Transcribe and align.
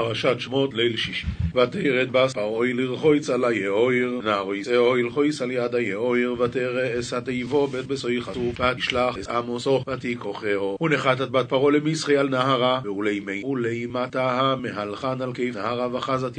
פרשת 0.00 0.40
שמות 0.40 0.74
ליל 0.74 0.96
שישי. 0.96 1.26
ותרד 1.54 2.08
בס 2.12 2.32
פרעוי 2.32 2.72
לרחויץ 2.72 3.30
על 3.30 3.44
היאויר, 3.44 4.20
נערוי 4.24 4.64
שאו 4.64 4.98
ילחויץ 4.98 5.42
על 5.42 5.50
יד 5.50 5.74
היאויר, 5.74 6.36
ותרא 6.38 6.98
אסת 6.98 7.28
איבו 7.28 7.66
בית 7.66 7.86
בסוי 7.86 8.20
חשוף, 8.20 8.60
ותשלח 8.60 9.18
את 9.18 9.28
עמוסו 9.28 9.84
ותיקוחהו. 9.86 10.76
ונחתת 10.80 11.28
בת 11.30 11.48
פרעה 11.48 11.72
למסחי 11.72 12.16
על 12.16 12.28
נהרה, 12.28 12.80
ולאמי 12.98 13.42
ולאמתה 13.44 14.54
מהלכן 14.62 15.22
על 15.22 15.32
כיף 15.32 15.56
נהרה, 15.56 15.88
וחזת 15.92 16.38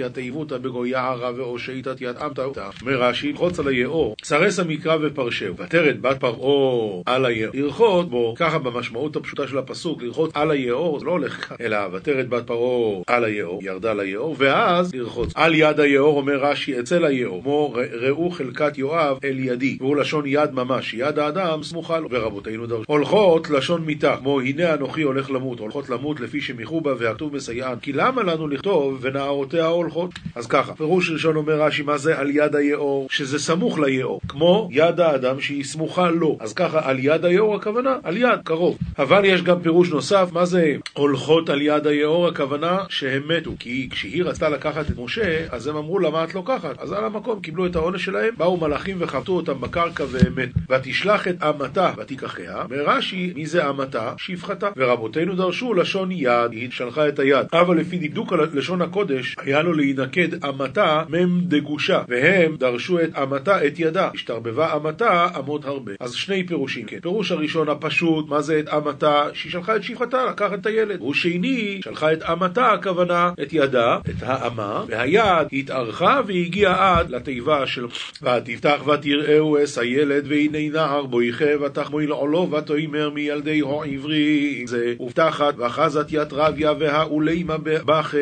בגויערה, 0.62 1.32
ואושייתת 1.36 2.02
יד 2.02 2.18
אמתא 2.18 2.41
אותה. 2.41 2.70
מרש"י, 2.84 3.34
חוץ 3.36 3.59
על 3.59 3.68
היאור, 3.68 4.16
סרס 4.23 4.59
המקרא 4.59 4.98
ופרשהו. 5.02 5.57
ותרד 5.57 6.02
בת 6.02 6.20
פרעה 6.20 7.02
על 7.05 7.25
היאור. 7.25 7.52
לרחות 7.54 8.09
בו, 8.09 8.34
ככה 8.38 8.59
במשמעות 8.59 9.16
הפשוטה 9.16 9.48
של 9.48 9.57
הפסוק, 9.57 10.02
לרחות 10.02 10.32
על 10.34 10.52
היאור, 10.52 11.00
זה 11.00 11.05
לא 11.05 11.12
הולך 11.12 11.54
אלא 11.62 11.78
ותרד 11.93 12.30
בת 12.30 12.48
פרעה 12.48 13.02
על 13.07 13.23
היאור, 13.23 13.50
ירדה 13.61 13.93
ליאור, 13.93 14.36
ואז 14.38 14.95
לרחוץ. 14.95 15.31
על 15.36 15.55
יד 15.55 15.79
היאור 15.79 16.18
אומר 16.18 16.37
רש"י 16.37 16.79
אצל 16.79 17.05
היאור, 17.05 17.41
כמו 17.43 17.75
ראו 18.01 18.29
חלקת 18.29 18.77
יואב 18.77 19.18
אל 19.24 19.39
ידי, 19.39 19.77
והוא 19.79 19.96
לשון 19.96 20.24
יד 20.25 20.54
ממש, 20.54 20.93
יד 20.93 21.19
האדם 21.19 21.64
סמוכה 21.64 22.00
לו, 22.00 22.07
ורבותינו 22.11 22.68
דרשו. 22.68 22.83
הולכות 22.87 23.50
לשון 23.50 23.82
מיתה, 23.86 24.15
כמו 24.18 24.39
הנה 24.41 24.74
אנוכי 24.74 25.01
הולך 25.01 25.32
למות, 25.32 25.60
הולכות 25.60 25.89
למות 25.89 26.19
לפי 26.19 26.41
שמיכו 26.41 26.82
בה 26.82 26.91
והכתוב 27.00 27.36
מסייען, 27.36 27.79
כי 27.82 27.93
למה 27.93 28.24
לנו 28.24 28.47
לכתוב 28.47 28.97
ונערותיה 29.01 29.65
הולכות? 29.65 30.11
אז 30.36 30.47
ככה, 30.47 30.74
פירוש 30.74 31.10
ראשון 31.10 31.36
אומר 31.36 31.61
רש"י, 31.61 31.82
מה 31.82 31.97
זה 31.97 32.19
על 32.19 32.30
יד 32.30 32.55
היאור? 32.55 33.08
שזה 33.09 33.39
סמוך 33.39 33.80
ליאור, 33.80 34.22
כמו 34.27 34.69
יד 34.72 34.99
האדם 34.99 35.39
שהיא 35.39 35.63
סמוכה 35.63 36.09
לו, 36.09 36.38
אז 36.39 36.53
ככה 36.53 36.89
על 36.89 36.99
יד 36.99 37.25
היאור 37.25 37.55
הכוונה, 37.55 37.97
על 38.03 38.17
יד, 38.17 38.39
קרוב. 38.44 38.77
אבל 38.99 39.25
יש 39.25 39.41
גם 39.41 39.61
פירוש 39.61 39.89
נוסף, 39.89 40.30
מה 40.31 40.45
זה 40.45 40.75
הולכות 40.94 41.49
על 41.49 41.61
יד 41.61 41.88
היאור? 41.88 42.27
הכוונה 42.27 42.77
שהם 42.89 43.27
מתו, 43.41 43.55
כי 43.59 43.88
כשהיא 43.91 44.23
רצתה 44.23 44.50
לקחת 44.50 44.89
את 44.89 44.97
משה, 44.97 45.45
אז 45.49 45.67
הם 45.67 45.75
אמרו 45.75 45.99
לה 45.99 46.09
מה 46.09 46.23
את 46.23 46.36
לוקחת? 46.36 46.80
אז 46.80 46.91
על 46.91 47.05
המקום 47.05 47.39
קיבלו 47.39 47.66
את 47.66 47.75
העונש 47.75 48.05
שלהם, 48.05 48.33
באו 48.38 48.57
מלאכים 48.57 48.97
וחבטו 48.99 49.31
אותם 49.31 49.61
בקרקע 49.61 50.03
והם 50.11 50.35
מתו. 50.35 50.59
ותשלח 50.69 51.27
את 51.27 51.43
אמתה 51.43 51.91
ותיקחיה, 51.97 52.63
מרש"י, 52.69 53.33
מי 53.35 53.45
זה 53.45 53.69
אמתה? 53.69 54.13
שפחתה. 54.17 54.69
ורבותינו 54.77 55.35
דרשו 55.35 55.73
לשון 55.73 56.11
יד, 56.11 56.51
היא 56.51 56.71
שלחה 56.71 57.07
את 57.07 57.19
היד. 57.19 57.47
אבל 57.53 57.77
לפי 57.77 57.97
דקדוק 57.97 58.33
לשון 58.53 58.81
הקודש, 58.81 59.35
היה 59.39 59.61
לו 59.61 59.73
להינקד 59.73 60.45
אמתה 60.45 61.03
מם 61.09 61.41
דגושה, 61.41 62.01
והם 62.07 62.55
דרשו 62.55 62.99
את 62.99 63.09
אמתה 63.23 63.67
את 63.67 63.79
ידה. 63.79 64.09
השתרבבה 64.13 64.75
אמתה 64.75 65.27
אמות 65.39 65.66
הרבה. 65.66 65.91
אז 65.99 66.13
שני 66.13 66.47
פירושים, 66.47 66.85
כן. 66.85 66.99
פירוש 66.99 67.31
הראשון 67.31 67.69
הפשוט, 67.69 68.29
מה 68.29 68.41
זה 68.41 68.59
את 68.59 68.69
אמתה? 68.69 69.23
שהיא 69.33 69.51
שלחה 69.51 69.75
את 69.75 69.83
שפחתה 69.83 70.25
לקחת 70.25 70.59
את 70.59 70.66
הילד. 70.66 70.97
פירוש 70.97 71.21
שני, 71.23 71.79
שלחה 71.83 72.13
את 72.13 72.23
אמתה, 72.23 72.71
הכוונה, 72.71 73.20
את 73.41 73.53
ידה, 73.53 73.97
את 74.09 74.23
האמה, 74.23 74.83
והיד 74.88 75.47
התארכה 75.53 76.22
והגיעה 76.27 77.00
עד 77.00 77.09
לתיבה 77.09 77.67
של 77.67 77.86
ותפתח 78.22 78.88
ותראהו 78.88 79.63
אס 79.63 79.78
הילד 79.78 80.25
והנה 80.28 80.69
נער 80.69 81.05
בו 81.05 81.22
יחה 81.22 81.66
ותחמוי 81.66 82.08
לעולו 82.08 82.52
ותאמר 82.52 83.09
מילדי 83.09 83.61
העברי 83.61 84.63
זה 84.67 84.94
ופתחת 85.05 85.53
ואחזת 85.58 86.05
ית 86.09 86.33
רביה 86.33 86.73
והאולימה 86.80 87.58
בכה 87.58 88.17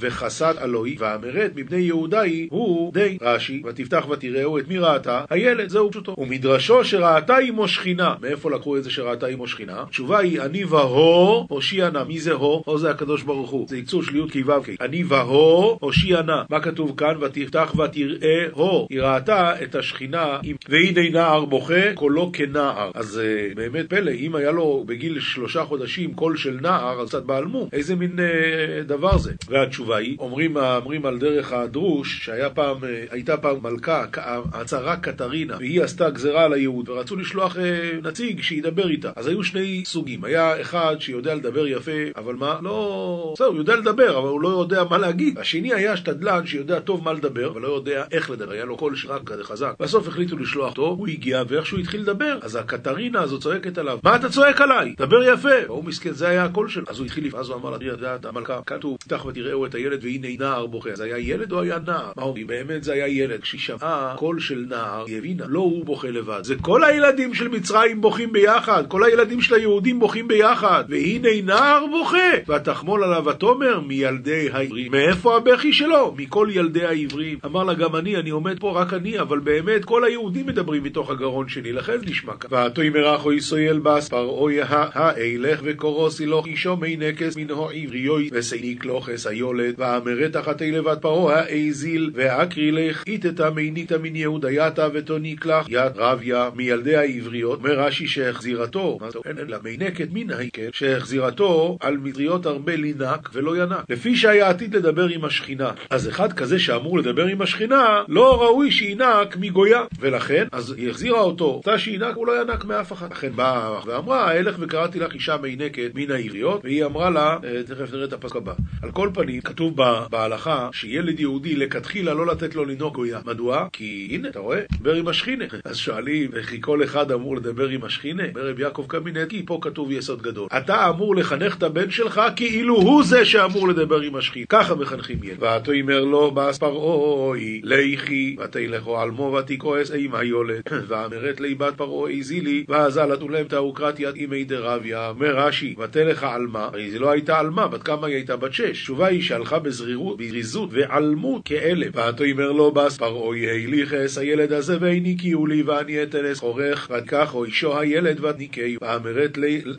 וחסת 0.00 0.54
אלוהי 0.62 0.96
ואמרת 0.98 1.52
מבני 1.56 1.80
יהודה 1.80 2.20
היא 2.20 2.48
הוא 2.50 2.92
די 2.92 3.18
רש"י 3.22 3.62
ותפתח 3.64 4.06
ותראהו 4.10 4.58
את 4.58 4.68
מי 4.68 4.78
ראתה? 4.78 5.24
הילד 5.30 5.68
זהו 5.68 5.90
פשוטו 5.90 6.14
ומדרשו 6.18 6.84
שראתה 6.84 7.36
עמו 7.36 7.68
שכינה 7.68 8.14
מאיפה 8.20 8.50
לקחו 8.50 8.76
את 8.76 8.84
זה 8.84 8.90
שראתה 8.90 9.26
עמו 9.26 9.46
שכינה? 9.46 9.82
התשובה 9.82 10.18
היא 10.18 10.40
אני 10.40 10.64
והו 10.64 11.46
הושיע 11.48 11.90
נא 11.90 12.04
מי 12.04 12.20
זה 12.20 12.32
הו? 12.32 12.62
הו 12.66 12.78
זה 12.78 12.90
הקדוש 12.90 13.22
ברוך 13.22 13.50
הוא 13.50 13.66
זה 13.68 13.76
יקצור 13.78 14.02
של 14.02 14.16
י' 14.16 14.30
כ' 14.32 14.36
ו' 14.46 14.62
כ' 14.64 14.70
אני 14.80 15.04
והו 15.04 15.78
הושיע 15.80 16.22
נא 16.22 16.42
מה 16.50 16.60
כתוב 16.60 16.94
כאן? 16.96 17.14
ותפתח 17.20 17.74
ותראה 17.74 18.46
הו 18.52 18.86
היא 18.90 19.00
ראתה 19.00 19.62
את 19.62 19.74
השכינה 19.74 20.38
והנה 20.68 21.10
נער 21.10 21.44
בוכה 21.44 21.94
קולו 21.94 22.30
כנער. 22.32 22.90
אז 22.94 23.20
uh, 23.20 23.56
באמת 23.56 23.88
פלא 23.88 24.10
אם 24.10 24.34
היה 24.34 24.50
לו 24.50 24.84
בגיל 24.86 25.20
שלושה 25.20 25.64
חודשים 25.64 26.14
קול 26.14 26.36
של 26.36 26.58
נער 26.62 27.00
אז 27.00 27.08
קצת 27.08 27.22
בעלמו. 27.22 27.68
איזה 27.72 27.96
מין 27.96 28.18
uh, 28.18 28.88
דבר 28.88 29.18
זה? 29.18 29.32
והתשובה 29.48 29.96
היא 29.96 30.16
אומרים, 30.18 30.56
אומרים 30.56 31.06
על 31.06 31.18
דרך 31.18 31.52
הדרוש 31.52 32.24
שהיה 32.24 32.50
פעם 32.50 32.76
uh, 32.76 32.86
הייתה 33.10 33.36
פעם 33.36 33.56
מלכה 33.62 34.04
הצהרה 34.52 34.96
קטרינה 34.96 35.56
והיא 35.58 35.82
עשתה 35.82 36.10
גזרה 36.10 36.44
על 36.44 36.52
היהודים 36.52 36.88
ורצו 36.88 37.16
לשלוח 37.16 37.56
אה, 37.56 37.58
נציג 38.06 38.42
שידבר 38.42 38.88
איתה. 38.88 39.10
אז 39.16 39.26
היו 39.26 39.44
שני 39.44 39.82
סוגים. 39.86 40.24
היה 40.24 40.60
אחד 40.60 40.96
שיודע 40.98 41.34
לדבר 41.34 41.66
יפה 41.66 41.90
אבל 42.16 42.34
מה? 42.34 42.58
לא 42.62 43.32
בסדר 43.34 43.46
הוא 43.46 43.56
יודע 43.56 43.76
לדבר 43.76 44.16
אבל 44.22 44.30
הוא 44.30 44.40
לא 44.40 44.48
יודע 44.48 44.84
מה 44.90 44.98
להגיד. 44.98 45.38
השני 45.38 45.74
היה 45.74 45.96
שתדלן 45.96 46.46
שיודע 46.46 46.80
טוב 46.80 47.04
מה 47.04 47.12
לדבר 47.12 47.48
אבל 47.48 47.60
לא 47.60 47.68
יודע 47.68 48.04
איך 48.12 48.30
לדבר. 48.30 48.52
היה 48.52 48.64
לו 48.64 48.76
קול 48.76 48.96
שרק 48.96 49.24
כזה 49.24 49.44
חזק. 49.44 49.74
בסוף 49.80 50.08
החליטו 50.08 50.38
לשלוח 50.38 50.70
אותו 50.70 50.86
הוא 50.86 51.08
הגיע 51.08 51.42
ואיכשהו 51.48 51.78
התחיל 51.78 52.00
לדבר 52.00 52.38
אז 52.42 52.56
הקטרינה 52.56 53.20
הזו 53.20 53.38
צועקת 53.38 53.78
עליו 53.78 53.98
מה 54.02 54.16
אתה 54.16 54.28
צועק 54.28 54.60
עליי? 54.60 54.94
דבר 54.98 55.32
יפה! 55.32 55.48
והוא 55.66 55.84
מסכן 55.84 56.12
זה 56.12 56.28
היה 56.28 56.44
הקול 56.44 56.68
שלו. 56.68 56.84
אז 56.88 56.98
הוא 56.98 57.06
התחיל 57.06 57.36
אז 57.36 57.48
הוא 57.48 57.56
אמר 57.56 57.70
לה 57.70 57.78
תראה 57.78 57.90
יודעת 57.90 58.24
המלכה. 58.24 58.60
כתוב 58.66 58.96
פתח 59.00 59.24
ותראהו 59.24 59.66
את 59.66 59.74
הילד 59.74 60.04
והנה 60.04 60.28
נער 60.38 60.66
בוכה. 60.66 60.90
זה 60.94 61.04
היה 61.04 61.18
ילד 61.18 61.52
או 61.52 61.60
היה 61.60 61.78
נער? 61.86 62.12
מה 62.16 62.22
אומרים? 62.22 62.46
באמת 62.46 62.84
זה 62.84 62.92
היה 62.92 63.08
ילד. 63.08 63.40
כשהיא 63.40 63.60
שמעה 63.60 64.14
קול 64.18 64.40
של 64.40 64.64
נער 64.68 65.04
היא 65.06 65.18
הבינה 65.18 65.44
לא 65.48 65.60
הוא 65.60 65.84
בוכה 65.84 66.10
לבד. 66.10 66.40
זה 66.44 66.54
כל 66.60 66.84
הילדים 66.84 67.34
של 67.34 67.48
מצרים 67.48 68.00
בוכים 68.00 68.32
ביחד. 68.32 68.84
כל 68.88 69.04
הילדים 69.04 69.40
של 69.40 69.54
היהודים 69.54 70.00
בוכים 70.00 70.28
ביחד. 70.28 70.84
והנה 70.88 71.28
נער 71.44 71.84
בוכה. 71.90 72.52
ותחמול 72.56 73.04
עליו 73.04 73.24
ותאמר 73.26 73.80
מילדי 74.12 74.48
העברים 74.52 74.92
מאיפה 74.92 75.36
הבכי 75.36 75.72
שלו? 75.72 76.14
מכל 76.16 76.48
ילדי 76.50 76.84
העברים 76.84 77.38
אמר 77.44 77.64
לה 77.64 77.74
גם 77.74 77.96
אני 77.96 78.16
אני 78.16 78.30
עומד 78.30 78.60
פה 78.60 78.80
רק 78.80 78.94
אני 78.94 79.20
אבל 79.20 79.38
באמת 79.38 79.84
כל 79.84 80.04
היהודים 80.04 80.46
מדברים 80.46 80.82
מתוך 80.82 81.10
הגרון 81.10 81.48
שלי 81.48 81.72
לכן 81.72 81.96
נשמע 82.06 82.36
כאן 82.36 82.66
ותאמר 82.66 83.16
אחו 83.16 83.32
ישראל 83.32 83.78
בס 83.78 84.08
פרעוי 84.08 84.58
האילך 84.68 85.60
וקורוסי 85.64 86.26
לו 86.26 86.42
אישו 86.46 86.76
מי 86.76 86.96
נקס 86.96 87.36
מן 87.36 87.50
העבריוי 87.50 88.28
וסייניק 88.32 88.84
לוחס 88.84 89.26
היולד 89.26 89.74
ואמרת 89.78 90.32
תחתי 90.32 90.72
לבד 90.72 90.96
פרעה 91.00 91.40
האזיל 91.40 92.10
ואקרי 92.14 92.72
לך 92.72 93.04
איתתה 93.06 93.50
מיניתא 93.50 93.96
מן 94.02 94.16
יהודייתא 94.16 94.88
ותוניק 94.94 95.46
לך 95.46 95.66
יד 95.68 95.92
רביה 95.96 96.50
מילדי 96.54 96.96
העבריות. 96.96 97.58
אומר 97.58 97.80
רש"י 97.80 98.06
שהחזירתו 98.06 98.98
מה 99.00 99.10
זה 99.10 99.18
אין 99.24 99.38
אלא 99.38 99.56
מינקת 99.64 100.08
מן 100.12 100.30
העיקל 100.30 100.68
שהחזירתו 100.72 101.78
על 101.80 101.96
מטריות 101.96 102.46
הרבה 102.46 102.76
לינק 102.76 103.30
ולא 103.32 103.62
ינק 103.62 103.84
לפי 104.02 104.16
שהיה 104.16 104.48
עתיד 104.48 104.76
לדבר 104.76 105.08
עם 105.08 105.24
השכינה. 105.24 105.70
אז 105.90 106.08
אחד 106.08 106.32
כזה 106.32 106.58
שאמור 106.58 106.98
לדבר 106.98 107.26
עם 107.26 107.42
השכינה 107.42 108.02
לא 108.08 108.42
ראוי 108.42 108.70
שינק 108.70 109.36
מגויה. 109.40 109.82
ולכן 110.00 110.46
אז 110.52 110.72
היא 110.72 110.90
החזירה 110.90 111.20
אותו. 111.20 111.44
אותה 111.44 111.78
שינק 111.78 112.16
הוא 112.16 112.26
לא 112.26 112.42
ינק 112.42 112.64
מאף 112.64 112.92
אחד 112.92 113.12
לכן 113.12 113.32
באה 113.36 113.80
ואמרה 113.86 114.32
אלך 114.32 114.56
וקראתי 114.58 114.98
לך 114.98 115.14
אישה 115.14 115.36
מינקת 115.36 115.90
מן 115.94 116.10
העיריות. 116.10 116.60
והיא 116.64 116.84
אמרה 116.84 117.10
לה 117.10 117.36
תכף 117.66 117.92
נראה 117.92 118.04
את 118.04 118.12
הפסוק 118.12 118.36
הבא. 118.36 118.52
על 118.82 118.90
כל 118.90 119.10
פנים 119.14 119.40
כתוב 119.40 119.76
בהלכה 120.10 120.68
שילד 120.72 121.20
יהודי 121.20 121.56
לכתחילה 121.56 122.14
לא 122.14 122.26
לתת 122.26 122.54
לו 122.54 122.64
לנהוג 122.64 122.94
גויה. 122.94 123.20
מדוע? 123.24 123.66
כי 123.72 124.08
הנה 124.10 124.28
אתה 124.28 124.38
רואה 124.38 124.60
דבר 124.80 124.94
עם 124.94 125.08
השכינה. 125.08 125.44
אז 125.64 125.76
שואלים 125.76 126.30
וכי 126.32 126.58
כל 126.60 126.84
אחד 126.84 127.12
אמור 127.12 127.36
לדבר 127.36 127.68
עם 127.68 127.84
השכינה? 127.84 128.22
אומר 128.34 128.46
רב 128.46 128.60
יעקב 128.60 128.84
קמינט 128.88 129.28
כי 129.28 129.42
פה 129.46 129.58
כתוב 129.62 129.92
יסוד 129.92 130.22
גדול. 130.22 130.48
אתה 130.56 130.88
אמור 130.88 131.16
לחנך 131.16 131.56
את 131.56 131.62
הבן 131.62 131.90
שלך 131.90 132.20
כאילו 132.36 132.76
הוא 132.76 133.04
זה 133.04 133.24
שאמור 133.24 133.68
לדבר 133.68 133.91
עם 134.00 134.16
השכינה 134.16 134.46
ככה 134.48 134.74
מחנכים 134.74 135.18
ילד. 135.22 135.42
ותאמר 135.42 136.04
לו 136.04 136.30
בס 136.30 136.58
פרעוי 136.58 137.60
לכי 137.64 138.36
ותלכו 138.44 139.00
עלמו 139.00 139.36
ותכועס 139.38 139.90
עם 139.96 140.14
היולד 140.14 140.62
ואמרת 140.88 141.40
לי 141.40 141.54
בת 141.54 141.74
פרעוי 141.76 142.22
זילי 142.22 142.64
ואזלת 142.68 143.22
ולם 143.22 143.44
תאוקרטיית 143.44 144.16
אימי 144.16 144.44
דרביה 144.44 145.08
אומר 145.08 145.36
רש"י 145.36 145.74
ותלך 145.78 146.24
עלמה. 146.24 146.64
הרי 146.64 146.90
זה 146.90 146.98
לא 146.98 147.10
הייתה 147.10 147.38
עלמה 147.38 147.68
בת 147.68 147.82
כמה 147.82 148.06
היא 148.06 148.16
הייתה? 148.16 148.36
בת 148.36 148.52
שש. 148.52 148.82
תשובה 148.82 149.06
היא 149.06 149.22
שהלכה 149.22 149.58
בזריזות 149.58 150.70
ועלמות 150.72 151.42
כאלף 151.44 151.96
ותאמר 151.96 152.52
לו 152.52 152.72
בס 152.72 152.96
פרעוי 152.96 153.50
הליכס 153.50 154.18
הילד 154.18 154.52
הזה 154.52 154.76
והניקיהו 154.80 155.46
לי 155.46 155.62
ואני 155.62 156.02
אתן 156.02 156.24
אסחורך 156.24 156.90
ותקח 156.90 157.34
או 157.34 157.44
אישו 157.44 157.78
הילד 157.78 158.24
ותניקהו. 158.24 158.80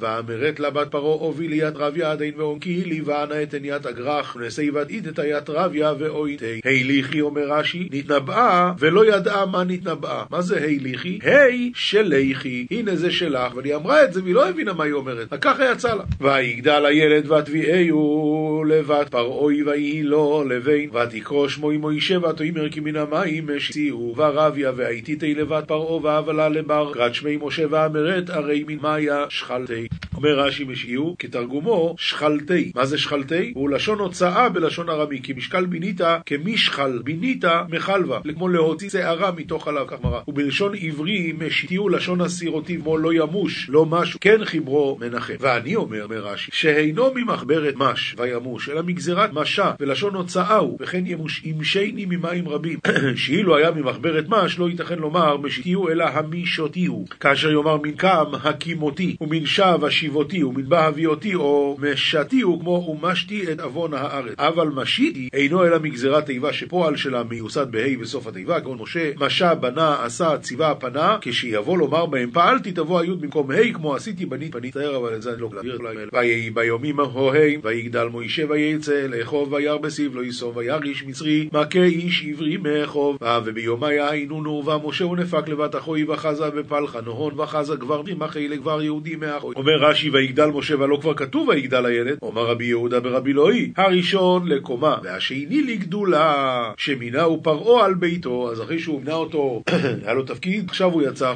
ואמרת 0.01 0.59
לה 0.59 0.69
בת 0.69 0.91
פרעה 0.91 1.19
הובילי 1.19 1.55
יד 1.55 1.77
רביה 1.77 2.11
עדין 2.11 2.33
ועונקי 2.37 2.83
לי 2.85 3.01
ואנה 3.01 3.43
אתן 3.43 3.65
יד 3.65 3.87
אגרח 3.87 4.02
ונשאי 4.35 4.69
ודאית 4.69 5.07
את 5.07 5.19
היד 5.19 5.49
רביה 5.49 5.93
ואויתי. 5.99 6.61
הליכי 6.65 7.21
אומר 7.21 7.47
רש"י 7.47 7.89
נתנבאה 7.91 8.71
ולא 8.79 9.15
ידעה 9.15 9.45
מה 9.45 9.63
נתנבאה. 9.63 10.23
מה 10.31 10.41
זה 10.41 10.57
הליכי? 10.63 11.19
היי 11.21 11.71
שליכי 11.75 12.67
הנה 12.71 12.95
זה 12.95 13.11
שלך. 13.11 13.51
אבל 13.53 13.65
היא 13.65 13.75
אמרה 13.75 14.03
את 14.03 14.13
זה 14.13 14.23
והיא 14.23 14.35
לא 14.35 14.49
הבינה 14.49 14.73
מה 14.73 14.83
היא 14.83 14.93
אומרת. 14.93 15.33
ככה 15.41 15.71
יצא 15.71 15.95
לה. 15.95 16.03
ויגדל 16.21 16.85
הילד 16.85 17.31
ותביאהו 17.31 18.63
לבת 18.67 19.09
פרעוי 19.09 19.63
ויהי 19.63 20.03
לו 20.03 20.43
לבין 20.49 20.89
ותקרוא 20.95 21.47
שמו 21.47 21.71
עמו 21.71 21.89
אישה 21.89 22.17
ותאמר 22.19 22.69
כי 22.69 22.79
מן 22.79 22.95
המים 22.95 23.49
השיאו. 23.57 24.13
ורביה 24.17 24.71
והייתיתי 24.75 25.35
לבת 25.35 25.67
פרעה 25.67 26.03
והבלה 26.03 26.49
לבר. 26.49 26.91
קראת 26.93 27.15
שמי 27.15 27.37
משה 27.41 27.63
ואמרת 27.69 28.29
הרי 28.29 28.63
מן 28.67 28.77
מאיה 28.81 29.25
שכלתי? 29.29 29.87
אומר 30.15 30.39
רש"י 30.39 30.63
משיעו 30.63 31.15
כתרגומו 31.19 31.95
שכלתי. 31.97 32.71
מה 32.75 32.85
זה 32.85 32.97
שכלתי? 32.97 33.51
הוא 33.55 33.69
לשון 33.69 33.92
לשון 33.93 34.05
הוצאה 34.05 34.49
בלשון 34.49 34.89
ארמי, 34.89 35.19
כי 35.23 35.33
משקל 35.33 35.65
בינית 35.65 36.01
כמשחל 36.25 37.01
בינית 37.03 37.45
מחלבה, 37.69 38.19
כמו 38.35 38.47
להוציא 38.47 38.89
שערה 38.89 39.31
מתוך 39.31 39.63
חלב, 39.63 39.87
כך 39.87 40.01
מראה. 40.03 40.21
ובלשון 40.27 40.73
עברי 40.81 41.33
משיתיהו 41.39 41.89
לשון 41.89 42.21
הסירותי, 42.21 42.77
כמו 42.77 42.97
לא 42.97 43.13
ימוש, 43.13 43.69
לא 43.69 43.85
משהו, 43.85 44.19
כן 44.21 44.45
חיברו 44.45 44.97
מנחם. 45.01 45.33
ואני 45.39 45.75
אומר, 45.75 46.03
אומר 46.03 46.19
רש"י, 46.19 46.51
שאינו 46.53 47.11
ממחברת 47.15 47.75
מש 47.75 48.15
וימוש, 48.17 48.69
אלא 48.69 48.81
מגזירת 48.81 49.33
משה, 49.33 49.71
ולשון 49.79 50.15
הוצאה 50.15 50.57
הוא, 50.57 50.77
וכן 50.81 51.03
ימוש 51.05 51.43
ימשני 51.43 52.05
ממים 52.05 52.49
רבים. 52.49 52.79
שאילו 53.15 53.57
היה 53.57 53.71
ממחברת 53.71 54.25
מש, 54.29 54.59
לא 54.59 54.69
ייתכן 54.69 54.99
לומר 54.99 55.37
משיתיהו 55.37 55.89
אלא 55.89 56.03
המישותיהו. 56.03 57.05
כאשר 57.19 57.51
יאמר 57.51 57.77
מנקם 57.77 58.25
הקימותי, 58.43 59.15
ומן 59.21 59.45
שב 59.45 59.79
השיבותי, 59.87 60.43
ומן 60.43 60.69
בא 60.69 60.87
הביאותי, 60.87 61.35
או 61.35 61.77
משתיהו, 61.81 62.59
כמו 62.59 62.97
ומשתי 63.01 63.51
את 63.51 63.59
עוון 63.73 63.93
הארץ. 63.93 64.33
אבל 64.37 64.67
משיתי 64.67 65.29
אינו 65.33 65.65
אלא 65.65 65.79
מגזירת 65.79 66.25
תיבה 66.25 66.53
שפועל 66.53 66.95
שלה 66.95 67.23
מיוסד 67.23 67.71
בה' 67.71 67.97
בסוף 68.01 68.27
התיבה, 68.27 68.59
כגון 68.59 68.77
משה, 68.81 69.11
משה 69.19 69.55
בנה, 69.55 70.05
עשה, 70.05 70.37
ציווה, 70.37 70.75
פנה, 70.75 71.17
כשיבוא 71.21 71.77
לומר 71.77 72.05
בהם 72.05 72.31
פעלתי 72.31 72.71
תבוא 72.71 72.99
היוד 72.99 73.21
במקום 73.21 73.51
ה' 73.51 73.73
כמו 73.73 73.95
עשיתי 73.95 74.25
בנית 74.25 74.51
פנית, 74.51 74.77
אבל 74.77 75.15
את 75.15 75.21
זה 75.21 75.33
אני 75.33 75.41
לא 75.41 75.49
אעביר 75.57 75.79
ויהי 76.13 76.49
ביומים 76.49 76.99
ההוהים, 76.99 77.59
ויגדל 77.63 78.07
מוישה 78.07 78.43
ויצא, 78.49 79.07
לאכוב 79.09 79.53
וירא 79.53 79.77
בסיב 79.77 80.15
לא 80.15 80.23
יסוב, 80.23 80.57
וירא 80.57 80.79
איש 80.83 81.03
מצרי, 81.03 81.49
מכה 81.53 81.83
איש 81.83 82.25
עברי 82.29 82.57
מאכוב, 82.57 83.17
וביומיה 83.45 84.09
היינו 84.09 84.41
נורבה 84.41 84.77
משה 84.87 85.05
ונפק 85.05 85.47
לבת 85.47 85.75
אחוי 85.75 86.03
וחזה 86.03 86.49
בפלחה 86.49 87.01
נהון 87.01 87.39
וחזה 87.39 87.75
גבר 87.75 88.01
מחי 88.17 88.47
לגבר 88.47 88.81
יהודי 88.81 89.15
מאחוי. 89.15 89.55
אומר 89.55 89.75
רש"י 89.79 90.09
ויגדל 90.09 90.47
משה 90.47 90.79
ולא 90.79 90.97
כבר 91.01 91.13
כתוב 91.13 91.47
ויגדל 91.47 91.85
הילד, 91.85 92.17
אומר 92.21 92.45
רבי 92.45 92.65
יהודה 92.65 92.99
ברבי 92.99 93.33
הראשון 93.77 94.47
לקומה 94.47 94.97
והשני 95.03 95.61
לגדולה, 95.61 96.71
שמינהו 96.77 97.43
פרעה 97.43 97.85
על 97.85 97.93
ביתו, 97.93 98.51
אז 98.51 98.61
אחרי 98.61 98.79
שהוא 98.79 98.99
מינה 98.99 99.13
אותו, 99.13 99.63
היה 100.03 100.13
לו 100.13 100.23
תפקיד, 100.23 100.65
עכשיו 100.69 100.91
הוא 100.91 101.01
יצא 101.01 101.33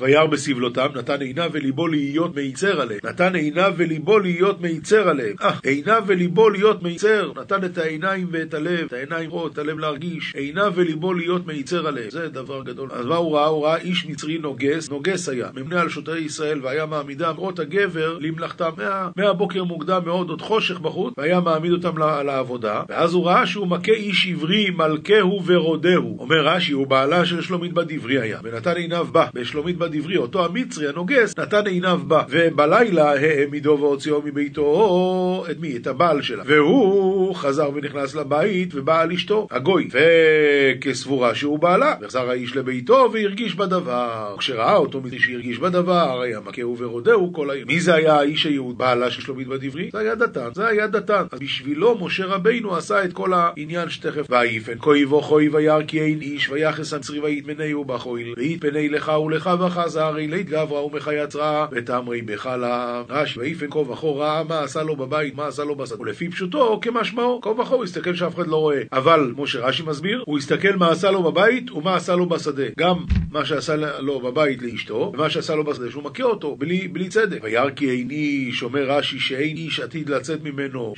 וירא 0.00 0.26
בסבלותם, 0.26 0.86
נתן 0.94 1.20
עיניו 1.20 1.50
וליבו 1.52 1.86
להיות 1.86 2.36
מיצר 2.36 2.80
עליהם, 2.80 3.00
נתן 3.04 3.34
עיניו 3.34 3.72
וליבו 3.76 4.18
להיות 4.18 4.60
מיצר 4.60 5.08
עליהם, 5.08 5.36
אה, 5.42 5.50
עיניו 5.62 6.02
וליבו 6.06 6.50
להיות 6.50 6.82
מיצר, 6.82 7.32
נתן 7.36 7.64
את 7.64 7.78
העיניים 7.78 8.26
ואת 8.30 8.54
הלב, 8.54 8.84
את 8.86 8.92
העיניים 8.92 9.30
רואות, 9.30 9.52
את 9.52 9.58
הלב 9.58 9.78
להרגיש, 9.78 10.34
עיניו 10.34 10.72
וליבו 10.74 11.14
להיות 11.14 11.46
מיצר 11.46 11.86
עליהם, 11.86 12.10
זה 12.10 12.28
דבר 12.28 12.62
גדול. 12.62 12.88
אז 12.92 13.06
מה 13.06 13.16
הוא 13.16 13.36
ראה? 13.36 13.46
הוא 13.46 13.66
ראה 13.66 13.76
איש 13.76 14.06
מצרי 14.06 14.38
נוגס, 14.38 14.90
נוגס 14.90 15.28
היה, 15.28 15.48
ממונה 15.54 15.80
על 15.80 15.88
שוטרי 15.88 16.20
ישראל, 16.20 16.60
והיה 16.62 16.86
מעמידם 16.86 17.34
רואות 17.36 17.58
הגבר 17.58 18.18
למלאכתם 18.20 18.70
מה, 18.76 19.08
מהבוקר 19.16 19.64
מוקדם 19.64 20.00
מאוד, 20.04 20.28
עוד 20.30 20.42
חושך 20.42 20.80
בחוץ, 20.80 21.14
והיה 21.18 21.40
אותם 21.72 21.98
לעבודה, 21.98 22.82
ואז 22.88 23.14
הוא 23.14 23.26
ראה 23.26 23.46
שהוא 23.46 23.66
מכה 23.66 23.92
איש 23.92 24.28
עברי, 24.30 24.70
מלכהו 24.70 25.42
ורודהו. 25.46 26.16
אומר 26.18 26.46
רש"י, 26.46 26.72
הוא 26.72 26.86
בעלה 26.86 27.26
של 27.26 27.42
שלומית 27.42 27.72
בת 27.72 27.92
עברי 27.92 28.20
היה, 28.20 28.38
ונתן 28.42 28.76
עיניו 28.76 29.06
בה, 29.12 29.26
בשלומית 29.34 29.78
בת 29.78 29.94
עברי, 29.94 30.16
אותו 30.16 30.44
המצרי 30.44 30.88
הנוגס, 30.88 31.38
נתן 31.38 31.66
עיניו 31.66 32.00
בה, 32.06 32.22
ובלילה 32.28 33.12
העמידו 33.12 33.78
והוציאו 33.80 34.22
מביתו 34.24 35.44
את 35.50 35.60
מי? 35.60 35.76
את 35.76 35.86
הבעל 35.86 36.22
שלה. 36.22 36.42
והוא 36.46 37.34
חזר 37.34 37.70
ונכנס 37.74 38.14
לבית, 38.14 38.74
ובא 38.74 39.00
על 39.00 39.12
אשתו, 39.12 39.46
הגוי, 39.50 39.88
וכסבורה 39.92 41.34
שהוא 41.34 41.58
בעלה, 41.58 41.94
וחזר 42.00 42.30
האיש 42.30 42.56
לביתו 42.56 43.10
והרגיש 43.12 43.54
בדבר. 43.54 44.34
כשראה 44.38 44.76
אותו 44.76 45.00
מי 45.00 45.18
שהרגיש 45.18 45.58
בדבר, 45.58 46.20
היה 46.20 46.40
מכהו 46.40 46.78
ורודהו 46.78 47.32
כל 47.32 47.50
היום. 47.50 47.68
מי 47.68 47.80
זה 47.80 47.94
היה 47.94 48.14
האיש 48.14 48.46
היהוד, 48.46 48.78
בעלה 48.78 49.10
של 49.10 49.22
שלומית 49.22 49.48
בת 49.48 49.62
עברי? 49.62 49.90
זה 49.92 49.98
היה 49.98 50.14
דתן, 50.14 50.48
זה 50.54 50.66
היה 50.66 50.86
דתן. 50.86 51.22
אז 51.32 51.38
בשבילו 51.54 51.98
משה 52.00 52.26
רבינו 52.26 52.76
עשה 52.76 53.04
את 53.04 53.12
כל 53.12 53.32
העניין 53.34 53.90
שתכף 53.90 54.26
ויפן 54.30 54.78
כה 54.78 54.96
יבוא 54.96 55.22
חוי 55.22 55.48
וירא 55.48 55.82
כי 55.82 56.00
אין 56.00 56.20
איש 56.20 56.48
ויחס 56.48 56.92
המצרי 56.92 57.20
ויתמנהו 57.20 57.84
בחויל 57.84 58.34
ויתפני 58.36 58.88
לך 58.88 59.12
ולך 59.26 59.50
וחזר 59.60 60.16
אילית 60.18 60.48
גברא 60.48 60.80
ומחייצרה 60.80 61.66
ותמרי 61.72 62.22
בחלה. 62.22 63.02
רש"י 63.08 63.40
ויפן 63.40 63.66
כה 63.70 63.78
וכה 63.78 64.06
ראה 64.06 64.44
מה 64.44 64.60
עשה 64.60 64.82
לו 64.82 64.96
בבית 64.96 65.34
מה 65.34 65.46
עשה 65.46 65.64
לו 65.64 65.76
בשדה. 65.76 66.00
ולפי 66.00 66.28
פשוטו 66.28 66.80
כמשמעו 66.82 67.40
כה 67.40 67.50
וכה 67.50 67.74
הוא 67.74 67.84
הסתכל 67.84 68.14
שאף 68.14 68.34
אחד 68.34 68.46
לא 68.46 68.56
רואה. 68.56 68.82
אבל 68.92 69.32
כמו 69.34 69.46
שרש"י 69.46 69.82
מסביר 69.86 70.22
הוא 70.26 70.38
הסתכל 70.38 70.76
מה 70.76 70.90
עשה 70.90 71.10
לו 71.10 71.22
בבית 71.22 71.70
ומה 71.70 71.96
עשה 71.96 72.16
לו 72.16 72.28
בשדה. 72.28 72.66
גם 72.78 72.96
מה 73.30 73.44
שעשה 73.44 73.76
לו 73.98 74.20
בבית 74.20 74.62
לאשתו 74.62 75.10
ומה 75.14 75.30
שעשה 75.30 75.54
לו 75.54 75.64
בשדה 75.64 75.90
שהוא 75.90 76.02
מכה 76.02 76.22
אותו 76.22 76.56
בלי, 76.56 76.88
בלי 76.88 77.08
צדק. 77.08 77.38
וירא 77.42 77.70
כי 77.70 77.90
אין 77.90 78.10
איש 78.10 78.62
אומר 78.62 78.90
רש"י 78.90 79.18
שאין 79.20 79.56
איש 79.56 79.80
עתיד 79.80 80.08
לצאת 80.08 80.42
ממנו 80.42 80.92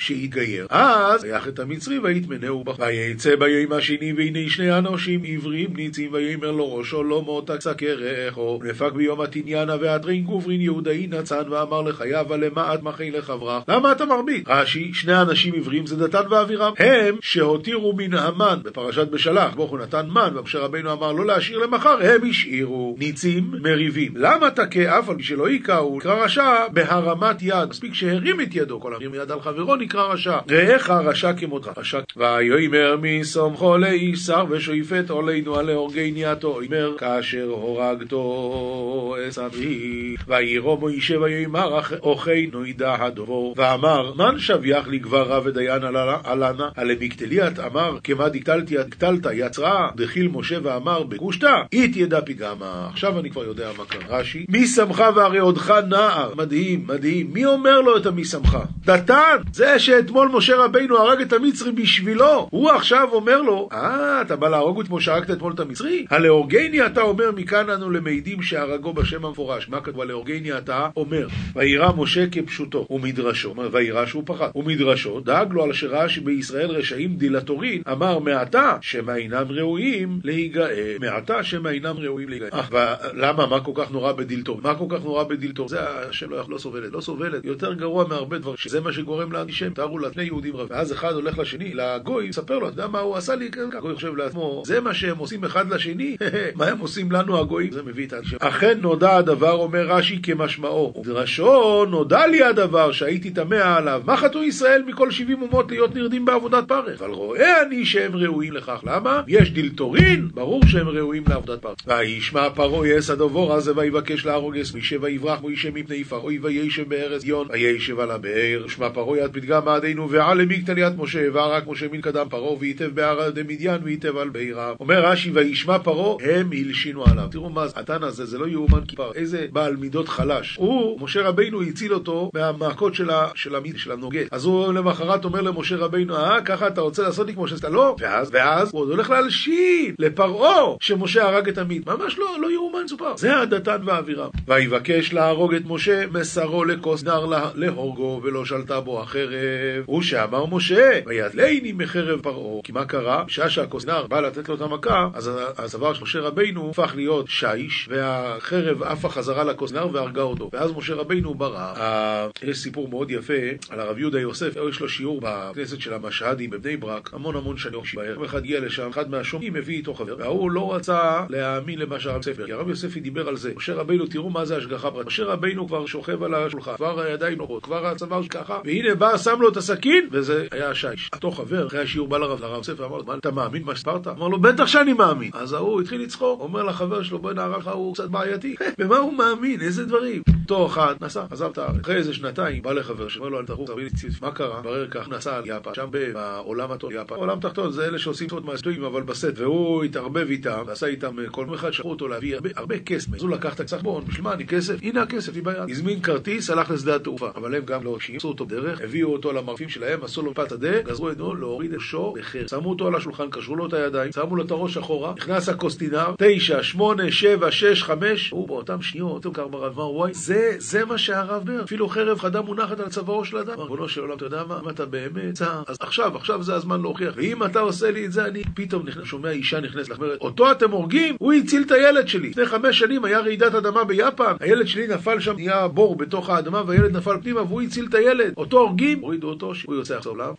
שיתגייר 0.46 0.66
אז 0.70 1.24
ויח 1.24 1.48
את 1.48 1.58
המצרי 1.58 1.98
ויתמנהו 1.98 2.64
בך 2.64 2.78
ויצא 2.78 3.36
ביום 3.36 3.72
השני 3.72 4.12
והנה 4.12 4.38
שני 4.48 4.78
אנושים 4.78 5.22
עברים 5.24 5.76
ניצים 5.76 6.12
ויאמר 6.12 6.50
לו 6.50 6.74
ראשו 6.74 7.02
לא 7.02 7.22
מותק 7.22 7.60
סקרך 7.60 8.38
או 8.38 8.60
נפק 8.64 8.92
ביום 8.92 9.20
התניאנה 9.20 9.76
והדרין 9.80 10.24
גוברין 10.24 10.60
יהודאי 10.60 11.06
נצן 11.06 11.42
ואמר 11.50 11.82
לחייו 11.82 12.26
ולמעט 12.28 12.82
מחי 12.82 13.10
לחברך? 13.10 13.62
למה 13.68 13.92
אתה 13.92 14.04
מרביט? 14.04 14.48
רש"י 14.48 14.94
שני 14.94 15.22
אנשים 15.22 15.54
עברים 15.54 15.86
זה 15.86 15.96
דתן 15.96 16.32
ואבירם 16.32 16.72
הם 16.78 17.16
שהותירו 17.20 17.92
מן 17.96 18.14
המן 18.14 18.58
בפרשת 18.62 19.08
בשלח 19.08 19.54
הוא 19.56 19.78
נתן 19.78 20.06
מן 20.08 20.36
ומשה 20.36 20.58
רבינו 20.58 20.92
אמר 20.92 21.12
לא 21.12 21.26
להשאיר 21.26 21.58
למחר 21.58 21.96
הם 22.02 22.30
השאירו 22.30 22.96
ניצים 22.98 23.50
מריבים. 23.62 24.12
למה 24.16 24.50
תכה 24.50 24.98
אף 24.98 25.08
על 25.08 25.16
פי 25.16 25.22
שלא 25.22 25.46
היכהו 25.46 25.96
נקרא 25.96 26.24
רשע 26.24 26.68
בהרמת 26.72 27.42
יד 27.42 27.68
מספיק 27.68 27.94
שהרים 27.94 28.40
את 28.40 28.54
ידו 28.54 28.80
כל 28.80 28.94
הרים 28.94 29.14
יד 29.14 29.30
על 29.30 29.40
חברו 29.40 29.76
נקרא 29.76 30.02
רשע 30.02 30.35
רעך 30.50 30.90
רשע. 30.90 31.32
כמותך 31.32 31.70
ויאמר 32.16 32.96
מסומכו 33.02 33.78
לאיש 33.78 34.18
שר 34.20 34.44
ושויפת 34.50 35.10
עולנו 35.10 35.56
עלי 35.56 35.72
הורגי 35.72 36.10
ניאתו 36.10 36.58
אומר 36.62 36.94
כאשר 36.98 37.44
הורגתו 37.44 39.16
אסבי 39.28 40.14
ויראו 40.26 40.76
מוישה 40.76 41.20
ויאמר 41.20 41.80
אוכינו 42.02 42.66
ידע 42.66 42.94
הדבור 42.98 43.54
ואמר 43.56 44.12
מן 44.14 44.38
שביח 44.38 44.88
לגברה 44.88 45.40
ודיין 45.44 45.82
עלנה? 46.24 46.68
הלמקטליית 46.76 47.58
אמר 47.58 47.98
כמה 48.04 48.28
דקטלת 48.28 49.26
יצרה 49.32 49.88
דחיל 49.96 50.28
משה 50.28 50.56
ואמר 50.62 51.02
בקושטא 51.02 51.62
אית 51.72 51.96
ידע 51.96 52.20
פיגמה 52.20 52.88
עכשיו 52.90 53.20
אני 53.20 53.30
כבר 53.30 53.44
יודע 53.44 53.70
מה 53.78 53.84
כאן 53.84 54.00
רש"י 54.08 54.46
מי 54.48 54.66
שמך 54.66 55.04
והרי 55.16 55.38
עודך 55.38 55.74
נער 55.88 56.32
מדהים 56.36 56.86
מדהים. 56.86 57.30
מי 57.32 57.44
אומר 57.44 57.80
לו 57.80 57.96
את 57.96 58.06
המי 58.06 58.24
שמך? 58.24 58.58
דתן! 58.84 59.36
זה 59.52 59.78
שאתמול 59.78 60.25
משה 60.32 60.56
רבינו 60.56 60.98
הרג 60.98 61.20
את 61.20 61.32
המצרי 61.32 61.72
בשבילו. 61.72 62.48
הוא 62.50 62.70
עכשיו 62.70 63.08
אומר 63.12 63.42
לו 63.42 63.68
אה 63.72 64.22
אתה 64.22 64.36
בא 64.36 64.48
להרוג 64.48 64.80
את 64.80 64.86
כמו 64.86 65.00
שהרגת 65.00 65.30
אתמול 65.30 65.52
את 65.52 65.60
המצרי? 65.60 66.06
הלהורגני 66.10 66.86
אתה 66.86 67.02
אומר 67.02 67.30
מכאן 67.32 67.70
אנו 67.70 67.90
למעידים 67.90 68.42
שהרגו 68.42 68.92
בשם 68.92 69.24
המפורש. 69.24 69.68
מה 69.68 69.80
כתוב? 69.80 70.00
הלהורגני 70.00 70.58
אתה 70.58 70.88
אומר 70.96 71.26
וירא 71.54 71.92
משה 71.96 72.26
כפשוטו 72.32 72.86
ומדרשו. 72.90 73.54
וירא 73.72 74.06
שהוא 74.06 74.22
פחד? 74.26 74.48
ומדרשו 74.54 75.20
דאג 75.20 75.52
לו 75.52 75.64
על 75.64 75.72
שראה 75.72 76.08
שבישראל 76.08 76.70
רשעים 76.70 77.16
דלטורין. 77.16 77.82
אמר 77.92 78.18
מעתה 78.18 78.76
שמא 78.80 79.12
אינם 79.12 79.46
ראויים 79.48 80.20
להיגאל. 80.24 80.96
מעתה 81.00 81.42
שמא 81.42 81.68
אינם 81.68 81.96
ראויים 81.98 82.28
להיגאל. 82.28 82.48
אה, 82.52 82.94
למה? 83.14 83.46
מה 83.46 83.60
כל 83.60 83.72
כך 83.74 83.90
נורא 83.90 84.12
בדלטור? 84.12 84.60
מה 84.62 84.74
כל 84.74 84.84
כך 84.88 85.04
נורא 85.04 85.24
בדלטור? 85.24 85.68
זה 85.68 85.80
השם 85.88 86.30
לא, 86.30 86.44
לא 86.48 86.58
סובלת 86.58 86.92
לא 86.92 87.00
סובלת. 87.00 87.44
יותר 87.44 87.72
גרוע 87.72 88.04
מהרבה 88.08 88.38
דברים. 88.38 88.56
שזה 88.56 88.80
מה 88.80 88.92
שגורם 88.92 89.32
לאנטישמיות 89.32 89.70
תארו 89.70 89.98
לה 89.98 90.10
שני 90.16 90.24
יהודים 90.24 90.56
רבים. 90.56 90.76
ואז 90.76 90.92
אחד 90.92 91.12
הולך 91.12 91.38
לשני 91.38 91.74
לגוי 91.74 92.28
מספר 92.28 92.58
לו 92.58 92.68
אתה 92.68 92.74
יודע 92.74 92.86
מה 92.86 92.98
הוא 92.98 93.16
עשה 93.16 93.34
לי? 93.34 93.50
הגוי 93.76 93.94
חושב 93.94 94.16
לעצמו. 94.16 94.62
זה 94.66 94.80
מה 94.80 94.94
שהם 94.94 95.18
עושים 95.18 95.44
אחד 95.44 95.72
לשני? 95.72 96.16
מה 96.54 96.66
הם 96.66 96.78
עושים 96.78 97.12
לנו 97.12 97.38
הגויים? 97.38 97.72
זה 97.72 97.82
מביא 97.82 98.06
את 98.06 98.12
האנטישמיות 98.12 98.36
אכן 98.40 98.78
נודע 98.80 99.16
הדבר 99.16 99.52
אומר 99.52 99.86
רש"י 99.86 100.22
כמשמעו. 100.22 100.92
ודרשו 101.00 101.84
נודע 101.84 102.26
לי 102.26 102.42
הדבר 102.42 102.92
שהייתי 102.92 103.30
תמה 103.30 103.76
עליו. 103.76 104.02
מה 104.04 104.16
חטאו 104.16 104.42
ישראל 104.42 104.82
מכל 104.86 105.10
שבעים 105.10 105.42
אומות 105.42 105.70
להיות 105.70 105.94
נרדים 105.94 106.24
בעבודת 106.24 106.68
פרך? 106.68 107.02
אבל 107.02 107.10
רואה 107.10 107.62
אני 107.62 107.84
שהם 107.84 108.16
ראויים 108.16 108.52
לכך. 108.52 108.80
למה? 108.86 109.22
יש 109.28 109.50
דלטורין 109.50 110.28
ברור 110.34 110.62
שהם 110.66 110.88
ראויים 110.88 111.24
לעבודת 111.28 111.62
פרך. 111.62 111.74
וישמע 111.86 112.50
פרעה 112.50 112.88
את 112.88 113.10
הדבר 113.10 113.54
הזה 113.54 113.72
ויבקש 113.76 114.26
להרוג 114.26 114.56
את 114.56 114.74
משה 114.74 114.96
ויברח 115.00 115.40
משה 115.40 115.70
מפני 115.74 116.04
פרעה 116.04 116.34
וישב 116.42 116.88
בארץ 116.88 117.22
מדין 117.22 117.48
וישב 117.52 118.00
על 118.00 118.10
הבאר. 118.10 118.64
שמע 118.68 118.88
פרעה 118.90 119.18
ית 119.18 119.32
פתגמא 119.32 119.68
מעדינו 120.06 120.26
ועל 120.26 120.42
למקטליית 120.42 120.92
משה 120.98 121.26
ורק 121.32 121.66
משה 121.66 121.86
מן 121.92 122.00
קדם 122.00 122.26
פרעה 122.30 122.52
וייטב 122.58 122.90
בער 122.94 123.30
דמדיין 123.30 123.80
וייטב 123.84 124.16
על 124.16 124.28
בעירה 124.28 124.72
אומר 124.80 125.06
רש"י 125.06 125.30
וישמע 125.30 125.78
פרעה 125.78 126.16
הם 126.24 126.50
הלשינו 126.52 127.06
עליו 127.06 127.28
תראו 127.30 127.50
מה 127.50 127.66
התן 127.76 128.02
הזה 128.02 128.24
זה 128.24 128.38
לא 128.38 128.46
יאומן 128.48 128.84
כיפר 128.88 129.12
איזה 129.14 129.46
בעל 129.52 129.76
מידות 129.76 130.08
חלש 130.08 130.56
הוא 130.56 131.00
משה 131.00 131.22
רבינו 131.22 131.62
הציל 131.62 131.94
אותו 131.94 132.30
מהמכות 132.34 132.94
של, 132.94 133.10
ה, 133.10 133.28
של, 133.34 133.54
המיד, 133.54 133.78
של 133.78 133.92
הנוגד 133.92 134.24
אז 134.30 134.44
הוא 134.44 134.72
למחרת 134.72 135.24
אומר 135.24 135.40
למשה 135.40 135.76
רבינו 135.76 136.16
אה 136.16 136.40
ככה 136.44 136.66
אתה 136.66 136.80
רוצה 136.80 137.02
לעשות 137.02 137.26
לי 137.26 137.34
כמו 137.34 137.48
שעשית 137.48 137.64
לא 137.64 137.96
ואז 138.00 138.30
ואז 138.32 138.70
הוא 138.72 138.80
עוד 138.80 138.90
הולך 138.90 139.10
להלשין 139.10 139.94
לפרעה 139.98 140.74
שמשה 140.80 141.28
הרג 141.28 141.48
את 141.48 141.58
המיד. 141.58 141.82
ממש 141.86 142.18
לא, 142.18 142.40
לא 142.40 142.50
יאומן 142.52 142.88
סופר. 142.88 143.16
זה 143.16 143.38
הדתן 143.38 143.76
והאווירה. 143.84 144.28
ויבקש 144.48 145.12
להרוג 145.12 145.54
את 145.54 145.62
משה, 145.66 146.04
מסרו 146.12 146.64
לכוס 146.64 147.04
נר 147.04 147.26
להורגו, 147.54 148.20
ולא 148.22 148.44
שלטה 148.44 148.80
בו 148.80 149.00
החרב. 149.00 149.84
הוא 149.86 150.02
שאמר 150.02 150.46
משה, 150.46 151.00
וידלני 151.06 151.72
מחרב 151.72 152.20
פרעה. 152.20 152.62
כי 152.62 152.72
מה 152.72 152.84
קרה? 152.84 153.24
בשעה 153.26 153.50
שהכוסנר 153.50 154.06
בא 154.06 154.20
לתת 154.20 154.48
לו 154.48 154.54
את 154.54 154.60
המכה, 154.60 155.08
אז 155.14 155.30
הצוואר 155.58 155.94
של 155.94 156.02
משה 156.02 156.20
רבינו 156.20 156.70
הפך 156.70 156.92
להיות 156.96 157.28
שיש, 157.28 157.88
והחרב 157.90 158.82
עפה 158.82 159.08
חזרה 159.08 159.44
לכוסנר 159.44 159.88
והרגה 159.92 160.22
אותו. 160.22 160.50
ואז 160.52 160.72
משה 160.76 160.94
רבינו 160.94 161.34
ברא. 161.34 162.28
יש 162.42 162.58
סיפור 162.58 162.88
מאוד 162.88 163.10
יפה 163.10 163.32
על 163.70 163.80
הרב 163.80 163.98
יהודה 163.98 164.20
יוסף, 164.20 164.56
יש 164.70 164.80
לו 164.80 164.88
שיעור 164.88 165.20
בכנסת 165.22 165.80
של 165.80 165.94
המשהדים 165.94 166.50
בבני 166.50 166.76
ברק, 166.76 167.10
המון 167.12 167.36
המון 167.36 167.56
שנים. 167.56 167.80
יום 168.14 168.24
אחד 168.24 168.38
הגיע 168.38 168.60
לשם, 168.60 168.88
אחד 168.88 169.10
מהשומעים 169.10 169.52
מביא 169.52 169.76
איתו 169.76 169.94
חבר, 169.94 170.16
וההוא 170.18 170.50
לא 170.50 170.74
רצה 170.74 171.24
להאמין 171.28 171.78
למה 171.78 172.00
שהרב 172.00 172.16
יוסף, 172.16 172.44
כי 172.46 172.52
הרב 172.52 172.68
יוספי 172.68 173.00
דיבר 173.00 173.28
על 173.28 173.36
זה. 173.36 173.52
משה 173.56 173.74
רבינו, 173.74 174.06
תראו 174.06 174.30
מה 174.30 174.44
זה 174.44 174.56
השגחה 174.56 174.90
פרטית. 174.90 175.06
משה 175.06 175.24
רבינו 175.24 175.66
כבר 175.66 175.86
שוכב 175.86 176.22
על 176.22 176.34
השולחן, 176.34 176.76
כבר 176.76 177.00
הידיים 177.00 177.38
נורות, 177.38 177.62
כבר 177.62 177.86
הצוואר 177.86 178.28
ככה, 178.28 178.58
והנה 178.64 178.94
בא, 178.94 179.18
שם 179.18 179.40
לו 179.40 179.48
את 179.48 179.56
הסכין, 179.56 179.75
וזה 180.12 180.46
היה 180.50 180.70
השיש. 180.70 181.10
אותו 181.14 181.30
חבר, 181.30 181.66
אחרי 181.66 181.82
השיעור 181.82 182.08
בא 182.08 182.18
לרב, 182.18 182.40
לרב 182.40 182.56
יוסף, 182.56 182.80
אמר 182.80 182.98
לו, 182.98 183.14
אתה 183.14 183.30
מאמין 183.30 183.62
מה 183.62 183.76
שספרת? 183.76 184.06
אמר 184.06 184.28
לו, 184.28 184.40
בטח 184.40 184.66
שאני 184.66 184.92
מאמין. 184.92 185.30
אז 185.34 185.52
ההוא 185.52 185.80
התחיל 185.80 186.02
לצחוק, 186.02 186.40
אומר 186.40 186.62
לחבר 186.62 187.02
שלו, 187.02 187.18
בוא'נה 187.18 187.44
הרב 187.44 187.62
שלך 187.62 187.72
הוא 187.74 187.94
קצת 187.94 188.10
בעייתי. 188.10 188.54
במה 188.78 188.96
הוא 188.96 189.14
מאמין? 189.14 189.60
איזה 189.60 189.84
דברים? 189.84 190.22
אותו 190.50 190.66
אחד 190.66 190.94
נסע, 191.00 191.24
עזב 191.30 191.50
את 191.52 191.58
הארץ. 191.58 191.80
אחרי 191.82 191.96
איזה 191.96 192.14
שנתיים 192.14 192.62
בא 192.62 192.72
לחבר 192.72 193.08
שאומר 193.08 193.28
לו, 193.28 193.40
אל 193.40 193.46
תרוץ, 193.46 193.70
תביא 193.70 193.84
לי 193.84 193.90
ציץ. 193.90 194.20
מה 194.22 194.30
קרה? 194.30 194.60
ברר 194.62 194.86
כך, 194.90 195.08
נסע 195.08 195.36
על 195.36 195.42
יפן, 195.46 195.74
שם 195.74 195.86
בעולם 195.90 196.72
התחתון, 196.72 196.92
יפן. 196.92 197.14
עולם 197.14 197.40
תחתון 197.40 197.72
זה 197.72 197.86
אלה 197.86 197.98
שעושים 197.98 198.28
סוד 198.28 198.46
מהסטויים, 198.46 198.84
אבל 198.84 199.02
בסט, 199.02 199.32
והוא 199.36 199.84
התערבב 199.84 200.26
איתם, 200.28 200.62
ועשה 200.66 200.86
איתם 200.86 201.18
אה, 201.18 201.28
כל 201.28 201.54
אחד, 201.54 201.72
שלחו 201.72 201.90
אותו 201.90 202.08
להביא 202.08 202.34
הרבה, 202.34 202.50
הרבה 202.56 202.78
כסף. 202.78 203.14
אז 203.14 203.22
הוא 203.22 203.30
לקח 203.30 203.54
את 203.54 203.60
הסחבון, 203.60 204.04
בשביל 204.04 204.24
מה 204.24 204.32
אני 204.32 204.46
כסף? 204.46 204.74
הנה 204.82 205.02
הכסף, 205.02 205.34
היא 205.34 205.42
ביד. 205.42 205.70
הזמין 205.70 206.02
כרטיס, 206.02 206.50
הלך 206.50 206.70
לשדה 206.70 206.96
התעופה. 206.96 207.28
אבל 207.34 207.54
הם 207.54 207.64
גם 207.64 207.84
לא 207.84 208.00
שימצו 208.00 208.28
אותו 208.28 208.46
בדרך, 208.46 208.80
הביאו 208.80 209.12
אותו 209.12 209.32
למרפים 209.32 209.68
שלהם, 209.68 210.04
עשו 210.04 210.22
לו 210.22 210.34
פת 210.34 210.50
שדה, 210.50 210.82
גזרו 210.82 211.08
עדו 211.08 211.34
להוריד 211.34 211.72
את 211.72 211.80
שור. 211.80 212.16
שמו 212.46 212.70
אותו 212.70 212.86
על 212.86 212.94
השולחן, 212.94 213.30
קשרו 213.30 213.56
לו 213.56 213.66
את 213.66 213.72
הידיים, 213.72 214.12
שמו 214.12 214.36
לו 214.36 214.44
את 214.44 214.50
הראש 214.50 214.76
אחורה, 214.76 215.14
נכנס 215.16 215.48
הקוסטינר, 215.48 216.14
תשע, 216.18 216.62
שמונה, 216.62 217.12
שבע, 217.12 217.50
שש, 217.50 217.82
חמש, 217.82 218.30
הוא 218.30 218.48
באותם 218.48 218.82
שניות, 218.82 219.24
הוא 219.24 219.34
קר 219.34 219.48
ברב, 219.48 219.78
וואי, 219.78 220.14
זה, 220.14 220.35
זה 220.58 220.84
מה 220.84 220.98
שהרב 220.98 221.42
בר, 221.44 221.62
אפילו 221.64 221.88
חרב 221.88 222.18
חדה 222.18 222.40
מונחת 222.40 222.80
על 222.80 222.88
צווארו 222.88 223.24
של 223.24 223.36
אדם. 223.36 223.60
ריבונו 223.60 223.88
של 223.88 224.00
עולם, 224.00 224.16
אתה 224.16 224.24
יודע 224.24 224.44
מה, 224.48 224.60
אם 224.64 224.68
אתה 224.68 224.86
באמת 224.86 225.34
צער, 225.34 225.62
אז 225.66 225.76
עכשיו, 225.80 226.16
עכשיו 226.16 226.42
זה 226.42 226.54
הזמן 226.54 226.80
להוכיח. 226.80 227.14
ואם 227.16 227.44
אתה 227.44 227.60
עושה 227.60 227.90
לי 227.90 228.06
את 228.06 228.12
זה, 228.12 228.24
אני 228.24 228.42
פתאום 228.54 228.84
שומע 229.04 229.30
אישה 229.30 229.60
נכנסת 229.60 229.88
לך, 229.88 229.98
אותו 230.20 230.52
אתם 230.52 230.70
הורגים? 230.70 231.16
הוא 231.18 231.32
הציל 231.32 231.62
את 231.62 231.72
הילד 231.72 232.08
שלי. 232.08 232.30
לפני 232.30 232.46
חמש 232.46 232.78
שנים 232.78 233.04
היה 233.04 233.20
רעידת 233.20 233.54
אדמה 233.54 233.84
ביפן, 233.84 234.32
הילד 234.40 234.66
שלי 234.66 234.86
נפל 234.86 235.20
שם, 235.20 235.34
נהיה 235.36 235.68
בור 235.68 235.96
בתוך 235.96 236.30
האדמה, 236.30 236.62
והילד 236.66 236.96
נפל 236.96 237.16
פנימה, 237.22 237.42
והוא 237.42 237.62
הציל 237.62 237.86
את 237.88 237.94
הילד. 237.94 238.34
אותו 238.36 238.58
הורגים, 238.58 239.00
הורידו 239.00 239.28
אותו, 239.28 239.54
שהוא 239.54 239.74
יוצא 239.74 239.96
עכשיו 239.96 240.16
לעולם. 240.16 240.34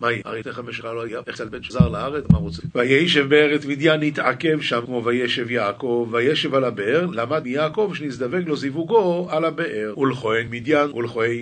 מה, 0.00 0.08
היא? 0.08 0.22
הרי 0.24 0.40
לפני 0.40 0.52
חמש 0.52 0.76
שנה 0.76 0.92
לא 0.92 1.04
היה, 1.04 1.20
איך 1.26 1.40
בן 1.40 1.62
שזר 1.62 1.88
לארץ, 1.88 2.24
מה 2.32 2.38
רוצה? 2.38 2.62
וישב 2.74 3.28
בארץ 3.28 3.64
מדיין, 3.64 4.02
התעכב 4.02 4.60
שם 4.60 4.80
כמו 4.86 5.04
וישב 5.04 5.50
יעקב, 5.50 6.08
וישב 6.12 6.54
על 6.54 6.64
הבאר, 6.64 7.06
למד 7.12 7.44
מיעקב 7.44 7.92
שנזדווג 7.94 8.48
לו 8.48 8.56
זיווגו 8.56 9.28
על 9.38 9.44
הבאר. 9.44 9.98
ולכהן 9.98 10.46
מדיין, 10.50 10.90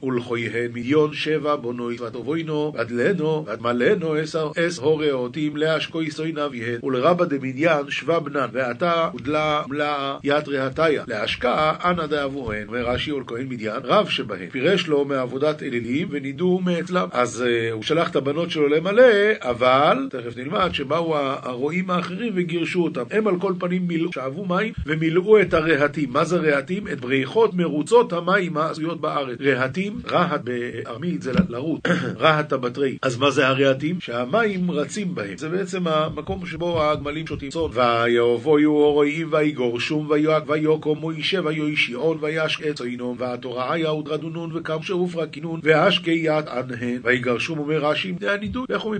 ולכהן 0.02 0.72
מדיון 0.72 1.14
שבע 1.14 1.56
בונוי, 1.56 1.96
ותבוינו, 2.00 2.72
ודלנו, 2.78 3.44
ודמלנו 3.46 4.14
אס 4.58 4.78
הוראותים 4.78 5.56
להשקו 5.56 6.02
יסוינה 6.02 6.46
ויהן, 6.50 6.78
ולרבא 6.82 7.24
דמדיין 7.24 7.90
שווה 7.90 8.20
בנן, 8.20 8.46
ועתה 8.52 9.08
ודלה 9.14 9.62
מלאה 9.68 10.16
יתרי 10.24 10.58
הטיה, 10.58 11.04
להשקעה 11.08 11.90
אנא 11.90 12.06
דאבוהן, 12.06 12.66
ורש"י 12.70 13.12
ולכהן 13.12 13.48
מדיין, 13.48 13.80
רב 13.84 14.08
שבהן, 14.08 14.48
פירש 14.50 14.86
לו 14.86 15.04
מעבודת 15.04 15.62
אלילים 15.62 16.08
ונידו 16.10 16.60
מאצלם. 16.64 17.08
אז 17.12 17.44
uh, 17.46 17.72
הוא 17.72 17.82
שלח 17.82 18.10
את 18.10 18.16
הבנות 18.16 18.50
שלו 18.50 18.68
למלא, 18.68 19.02
אבל, 19.40 20.08
תכף 20.10 20.36
נלמד, 20.36 20.70
שבאו 20.72 21.16
הרועים 21.18 21.90
האחרים 21.90 22.32
וגירשו 22.36 22.84
אותם. 22.84 23.04
הם 23.10 23.26
על 23.26 23.38
כל 23.40 23.52
פנים 23.58 23.88
מילאו, 23.88 24.12
שאבו 24.12 24.44
מים 24.44 24.72
ומילאו 24.86 25.40
את 25.40 25.54
הרהטים. 25.54 26.10
מה 26.12 26.24
זה 26.24 26.36
רהטים? 26.36 26.88
את 26.88 27.00
בריכות 27.00 27.54
מרוצות 27.86 28.12
המים 28.12 28.56
העשויות 28.56 29.00
בארץ. 29.00 29.38
רהטים, 29.40 30.00
רהט 30.10 30.40
בארמית 30.44 31.22
זה 31.22 31.32
לרוט, 31.48 31.88
רהט 32.20 32.52
הבטרי. 32.52 32.98
אז 33.02 33.16
מה 33.16 33.30
זה 33.30 33.48
הרהטים? 33.48 34.00
שהמים 34.00 34.70
רצים 34.70 35.14
בהם. 35.14 35.36
זה 35.36 35.48
בעצם 35.48 35.86
המקום 35.86 36.46
שבו 36.46 36.82
הגמלים 36.82 37.26
שותים 37.26 37.50
צאן. 37.50 37.60
ויבואו 37.72 38.84
הרועים 38.84 39.28
ויגורשום 39.30 40.10
ויוקום 40.46 40.98
מוישה 40.98 41.40
ויושיעון 41.44 42.18
וישק 42.20 42.80
עינון 42.80 43.16
והתוראה 43.18 43.98
ודרדונון 43.98 44.50
וקם 44.54 44.82
שאופרה 44.82 45.24
והשקי 45.62 46.10
יד 46.10 46.48
ענהן 46.48 47.00
ויגרשום 47.02 47.58
אומר 47.58 47.84
רש"י 47.84 48.12
בני 48.12 48.28
הנידוי 48.28 48.66
לכו 48.68 48.94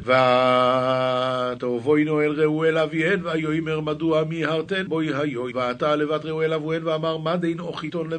ותבואינו 1.52 2.23
אל 2.23 2.31
ראו 2.31 2.64
אל 2.64 2.78
אביהן 2.78 3.21
ויאמר 3.23 3.81
מדוע 3.81 4.25
מיהרתן 4.25 4.85
בואי 4.88 5.09
היוי 5.14 5.52
ועתה 5.55 5.97
לבת 5.97 6.25
ראו 6.25 6.43
אל 6.43 6.52
אבוהן 6.52 6.85
ואמר 6.85 7.16
מה 7.16 7.37
דין 7.37 7.61
אוכיתון 7.61 8.11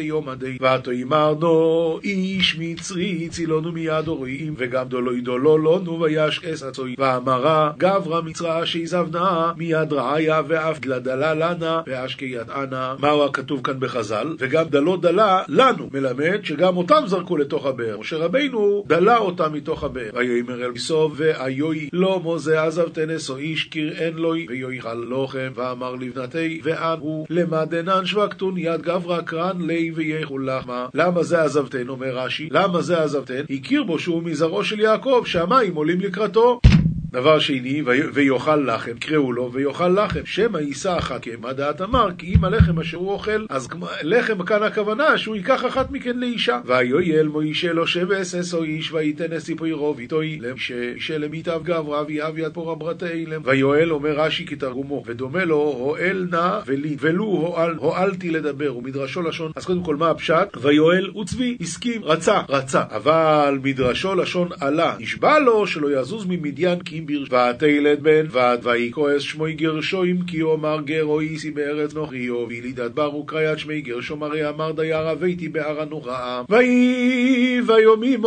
למיתי 0.00 0.08
יום 0.08 0.28
הדין 0.28 0.56
ותאמרנו 0.62 1.98
איש 2.04 2.56
מצרי 2.58 3.28
צילונו 3.28 3.72
מיד 3.72 4.06
הורים 4.06 4.54
וגם 4.56 4.88
דולוי 4.88 5.20
דולולונו 5.20 6.00
וישקס 6.00 6.62
הצוי. 6.62 6.94
ואמרה 6.98 7.72
גברא 7.78 8.20
מצרעה 8.22 8.66
שיזבנה 8.66 9.52
מיד 9.56 9.92
רעיה 9.92 10.42
ואף 10.48 10.80
דלדלה 10.80 11.34
לנה 11.34 11.80
ואשקי 11.86 12.24
ידענה 12.24 12.94
מהו 12.98 13.24
הכתוב 13.24 13.60
כאן 13.64 13.80
בחז"ל? 13.80 14.36
וגם 14.38 14.64
דלו 14.64 14.96
דלה 14.96 15.42
לנו. 15.48 15.88
מלמד 15.92 16.44
שגם 16.44 16.76
אותם 16.76 17.02
זרקו 17.06 17.36
לתוך 17.36 17.66
הבאר. 17.66 17.98
משה 17.98 18.16
רבינו 18.16 18.84
דלה 18.86 19.16
אותם 19.16 19.52
מתוך 19.52 19.84
הבאר. 19.84 20.10
ויאמר 20.14 20.64
אל 20.64 20.70
בסוף 20.70 21.12
ואיוי 21.16 21.88
לא 21.92 22.20
מוזה 22.20 22.62
עזבתנס 22.62 23.30
או 23.30 23.36
איש 23.36 23.64
קיראן 23.64 24.14
לוי. 24.14 24.46
ויאכל 24.48 24.94
לוחם 24.94 25.52
ואמר 25.54 25.94
לבנתי 25.94 26.60
ואן 26.64 26.96
הוא 27.00 27.26
למדנן 27.30 28.06
שווקתון 28.06 28.54
יד 28.58 28.82
גברא 28.82 29.20
קרן 29.20 29.60
לי 29.60 29.89
ויכול 29.94 30.50
לחמה 30.50 30.86
למה 30.94 31.22
זה 31.22 31.42
עזבתן 31.42 31.88
אומר 31.88 32.18
רש"י? 32.18 32.48
למה 32.52 32.82
זה 32.82 33.02
עזבתן? 33.02 33.42
הכיר 33.50 33.84
בו 33.84 33.98
שהוא 33.98 34.22
מזרעו 34.22 34.64
של 34.64 34.80
יעקב 34.80 35.22
שהמים 35.26 35.74
עולים 35.74 36.00
לקראתו 36.00 36.60
דבר 37.12 37.38
שני, 37.38 37.82
ויאכל 38.12 38.56
לחם, 38.56 38.92
קראו 39.00 39.32
לו 39.32 39.52
ויאכל 39.52 39.88
לחם, 39.88 40.20
שמא 40.24 40.58
יישא 40.58 40.98
כמה 41.00 41.52
דעת 41.52 41.80
אמר, 41.80 42.08
כי 42.18 42.34
אם 42.34 42.44
הלחם 42.44 42.78
אשר 42.80 42.96
הוא 42.96 43.12
אוכל, 43.12 43.46
אז 43.48 43.68
לחם 44.02 44.44
כאן 44.44 44.62
הכוונה 44.62 45.18
שהוא 45.18 45.36
ייקח 45.36 45.66
אחת 45.66 45.90
מכן 45.90 46.18
לאישה. 46.18 46.60
ויואל 46.64 47.28
מוישה 47.28 47.72
לו 47.72 47.86
שבס 47.86 48.54
או 48.54 48.62
איש, 48.62 48.92
וייתן 48.92 49.32
אסיפוי 49.32 49.72
רוב 49.72 49.98
איתוי, 49.98 50.38
למשה 50.40 51.18
למיטב 51.18 51.60
גברא 51.64 52.04
ויאב 52.06 52.38
יד 52.38 52.52
פורה 52.52 52.74
ברתה 52.74 53.10
אילם. 53.10 53.42
ויואל 53.44 53.92
אומר 53.92 54.12
רש"י 54.20 54.46
כתרגומו, 54.46 55.02
ודומה 55.06 55.44
לו 55.44 55.56
הואל 55.56 56.26
נא 56.30 56.60
ולי, 56.66 56.96
ולו 57.00 57.24
הואל, 57.24 57.74
הואלתי 57.74 58.30
לדבר, 58.30 58.76
ומדרשו 58.76 59.22
לשון, 59.22 59.52
אז 59.56 59.64
קודם 59.64 59.84
כל 59.84 59.96
מה 59.96 60.10
הפשט? 60.10 60.48
ויואל 60.60 61.10
וצבי, 61.18 61.56
הסכים, 61.60 62.04
רצה, 62.04 62.40
רצה, 62.48 62.82
אבל 62.90 63.58
מדרשו 63.62 64.14
לשון 64.14 64.48
עלה, 64.60 64.96
נשבע 64.98 65.38
לו 65.38 65.66
שלא 65.66 66.00
יזוז 66.00 66.26
ממדיין 66.28 66.80
כי 66.80 66.99
ברש 67.06 67.28
ותלד 67.32 68.02
בן 68.02 68.26
ות 68.30 68.66
ויהי 68.66 68.90
כועס 68.92 69.22
שמוי 69.22 69.52
גרשוים 69.52 70.22
כי 70.26 70.42
אומר 70.42 70.80
גרו 70.84 71.20
איסי 71.20 71.50
בארץ 71.50 71.94
נוכריו 71.94 72.46
וילידת 72.48 72.90
בר 72.90 73.16
וקריית 73.16 73.58
שמי 73.58 73.80
גרשום 73.80 74.22
הרי 74.22 74.48
אמר 74.48 74.72
דייר 74.72 75.12
אביתי 75.12 75.48
בהר 75.48 75.80
הנוראה 75.80 76.42
ויהי 76.48 77.60
ויומים 77.66 78.22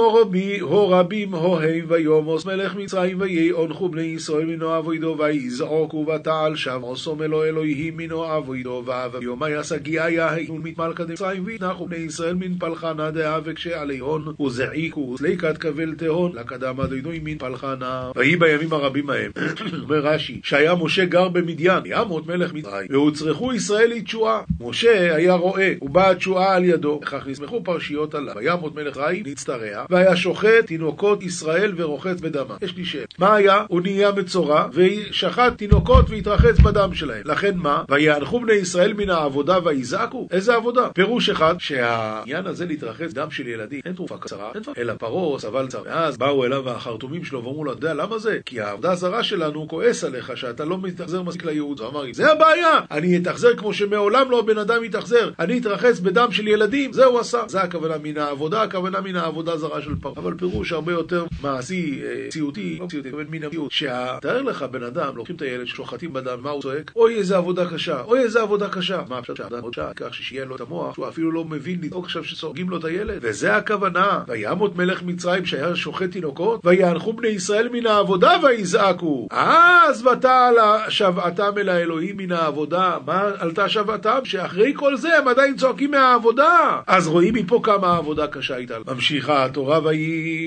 הורבים 0.62 1.36
הוהם 1.36 1.86
ויומוס 1.88 2.46
מלך 2.46 2.76
מצרים 2.76 3.22
ויהי 3.22 3.52
אונחו 3.52 3.90
בני 3.90 4.02
ישראל 4.02 4.46
מנו 4.46 4.78
אבוידו 4.78 5.16
ויזעוקו 5.20 6.06
ותעל 6.08 6.56
שם 6.56 6.82
עושום 6.82 7.22
אלו 7.22 7.44
אלוהים 7.44 7.98
מנו 7.98 8.38
אבוידו 8.38 8.84
ויומי 9.14 9.50
יסגיה 9.50 10.10
יהיון 10.10 10.62
מתמלכת 10.64 11.10
מצרים 11.10 11.44
וינחו 11.46 11.88
בני 11.88 11.98
ישראל 11.98 12.34
מן 12.34 12.58
פלחנה 12.60 13.12
דאה 13.12 13.40
וכשעליהון 13.44 14.34
וזעיקו 14.46 15.14
וסליקת 15.14 15.58
כבל 15.58 15.96
תהון 15.96 16.32
לקדם 16.36 16.82
אדינוי 16.82 17.20
מן 17.24 17.38
פלחנה. 17.38 18.12
ויהי 18.16 18.36
בימים 18.36 18.63
הרבים 18.72 19.10
ההם. 19.10 19.32
אומר 19.84 20.00
רש"י, 20.00 20.42
שהיה 20.44 20.76
משה 20.76 21.06
גר 21.06 21.28
במדיין, 21.28 21.84
ימות 21.86 22.28
מלך 22.28 22.54
מצרים, 22.54 22.88
והוצרכו 22.90 23.54
ישראל 23.54 23.90
לתשועה. 23.90 24.42
משה 24.60 25.16
היה 25.16 25.34
רואה, 25.34 25.74
ובאה 25.82 26.10
התשועה 26.10 26.56
על 26.56 26.66
ידו, 26.66 27.00
וכך 27.04 27.28
נסמכו 27.28 27.64
פרשיות 27.64 28.16
עליו. 28.16 28.34
וימות 28.36 28.76
מלך 28.76 28.98
רעי, 28.98 29.24
נצטרע, 29.26 29.86
והיה 29.90 30.16
שוחט 30.16 30.66
תינוקות 30.66 31.24
ישראל 31.24 31.74
ורוחץ 31.76 32.20
בדמה. 32.20 32.56
יש 32.62 32.78
לי 32.78 32.86
שאלה. 32.86 33.06
מה 33.18 33.36
היה? 33.36 33.66
הוא 33.68 33.82
נהיה 33.82 34.12
מצורע, 34.12 34.68
ושחט 34.74 35.58
תינוקות 35.58 36.10
והתרחץ 36.10 36.60
בדם 36.60 36.94
שלהם. 36.94 37.22
לכן 37.26 37.58
מה? 37.58 37.84
ויענחו 37.90 38.40
בני 38.40 38.54
ישראל 38.54 38.94
מן 38.94 39.10
העבודה 39.10 39.58
ויזעקו? 39.64 40.28
איזה 40.32 40.56
עבודה? 40.56 40.90
פירוש 40.94 41.30
אחד, 41.30 41.56
שהעניין 41.60 42.46
הזה 42.46 42.66
להתרחץ 42.66 43.14
דם 43.14 43.32
של 43.32 43.48
ילדים, 43.48 43.82
אין 43.86 43.94
תרופה 43.94 44.18
קצרה, 44.18 44.52
אין 44.56 44.64
תרופה, 44.64 44.82
אלא 44.82 44.94
פרעה 44.94 45.40
סבל 45.40 45.68
צר. 45.68 45.82
ואז 45.86 46.18
באו 46.18 46.46
אליו 46.46 46.70
החרטומים 46.70 47.24
שלו 47.24 47.44
ואמרו 47.44 47.64
לו, 47.64 47.72
אתה 47.74 47.80
יודע 47.80 47.94
למה 47.94 48.18
זה? 48.18 48.40
כי 48.46 48.53
כי 48.54 48.62
העבודה 48.62 48.92
הזרה 48.92 49.24
שלנו 49.24 49.68
כועס 49.68 50.04
עליך 50.04 50.38
שאתה 50.38 50.66
לא 50.66 50.78
מתאכזר 50.78 51.22
מספיק 51.22 51.46
לייעוד. 51.46 51.80
הוא 51.80 51.90
אמר 51.90 52.02
לי, 52.02 52.14
זה 52.14 52.32
הבעיה! 52.32 52.80
אני 52.92 53.18
אתאכזר 53.18 53.56
כמו 53.56 53.74
שמעולם 53.74 54.32
לא 54.32 54.40
הבן 54.40 54.58
אדם 54.58 54.84
יתאכזר. 54.84 55.32
אני 55.40 55.58
אתרחץ 55.58 56.00
בדם 56.00 56.32
של 56.32 56.48
ילדים, 56.48 56.94
זה 56.94 57.06
הוא 57.06 57.20
עשה. 57.20 57.44
זה 57.48 57.62
הכוונה 57.62 57.96
מן 58.04 58.18
העבודה, 58.18 58.62
הכוונה 58.62 59.02
מן 59.02 59.16
העבודה 59.16 59.58
זרה 59.58 59.82
של 59.82 59.96
פרעה. 60.02 60.16
אבל 60.18 60.34
פירוש 60.38 60.72
הרבה 60.72 60.92
יותר 60.92 61.26
מעשי, 61.42 62.02
אה, 62.04 62.30
ציותי, 62.30 62.78
לא 62.82 62.88
ציותי, 62.88 63.10
אבל 63.10 63.26
מן 63.30 63.44
המציאות. 63.44 63.72
שתאר 63.72 64.42
לך 64.42 64.64
בן 64.64 64.84
אדם, 64.84 65.18
לוקחים 65.18 65.36
את 65.36 65.42
הילד, 65.42 65.66
שוחטים 65.66 66.14
בדם, 66.14 66.38
מה 66.42 66.50
הוא 66.50 66.62
צועק? 66.62 66.92
אוי 66.96 67.16
איזה 67.16 67.38
עבודה 67.38 67.70
קשה, 67.70 68.02
אוי 68.02 68.20
איזה 68.20 68.42
עבודה 68.42 68.70
קשה. 68.70 69.02
מה 69.10 69.20
אפשר 69.20 69.36
שהאדם 69.36 69.62
עוד 69.62 69.74
שעה, 69.74 69.94
כך 69.96 70.14
שיהיה 70.14 70.46
לו 70.46 70.56
את 70.56 70.62
המוח, 70.62 70.96
שהוא 70.96 71.08
אפילו 71.08 71.32
לא 71.32 71.46
מבין 71.46 71.80
לדאוג 71.82 72.06
עכשיו 72.06 72.24
שסורגים 72.24 72.70
לו 72.70 72.78
את 72.78 72.86
הילד. 72.86 73.20
וזה 73.22 73.56
הכוונה. 73.56 74.24
וימות 74.28 74.76
מלך 74.76 75.04
מצרים 75.04 75.46
שהיה 75.46 75.76
שוחט 75.76 76.12
תינוקות, 76.12 76.62
ויאנחו 76.64 77.14
בני 77.14 77.28
ישראל 77.28 77.70
מן 77.72 77.86
העבודה 77.86 78.38
ויזעקו. 78.44 79.28
אז 79.32 80.06
ותעל 80.06 80.56
שבעתם 80.90 81.52
אל 81.58 81.70
האלוהים 81.70 82.18
מן 82.18 82.32
העבודה. 82.32 82.98
מה 83.06 83.30
עלתה 83.40 83.70
שבעתם? 83.70 84.20
שאחרי 84.24 84.74
כל 84.76 84.98
זה 84.98 85.18
הם 85.18 85.28
עדיין 85.28 85.56
צועקים 85.56 85.92
מהעבודה. 85.92 86.80
אז 86.88 87.08
רואים 87.08 87.34
מפה 87.34 87.60
כמה 87.64 87.88
העבודה 87.88 88.28
קשה 88.28 88.56
הייתה. 88.56 88.78
ממשיכה 88.88 89.46
התורה 89.46 89.80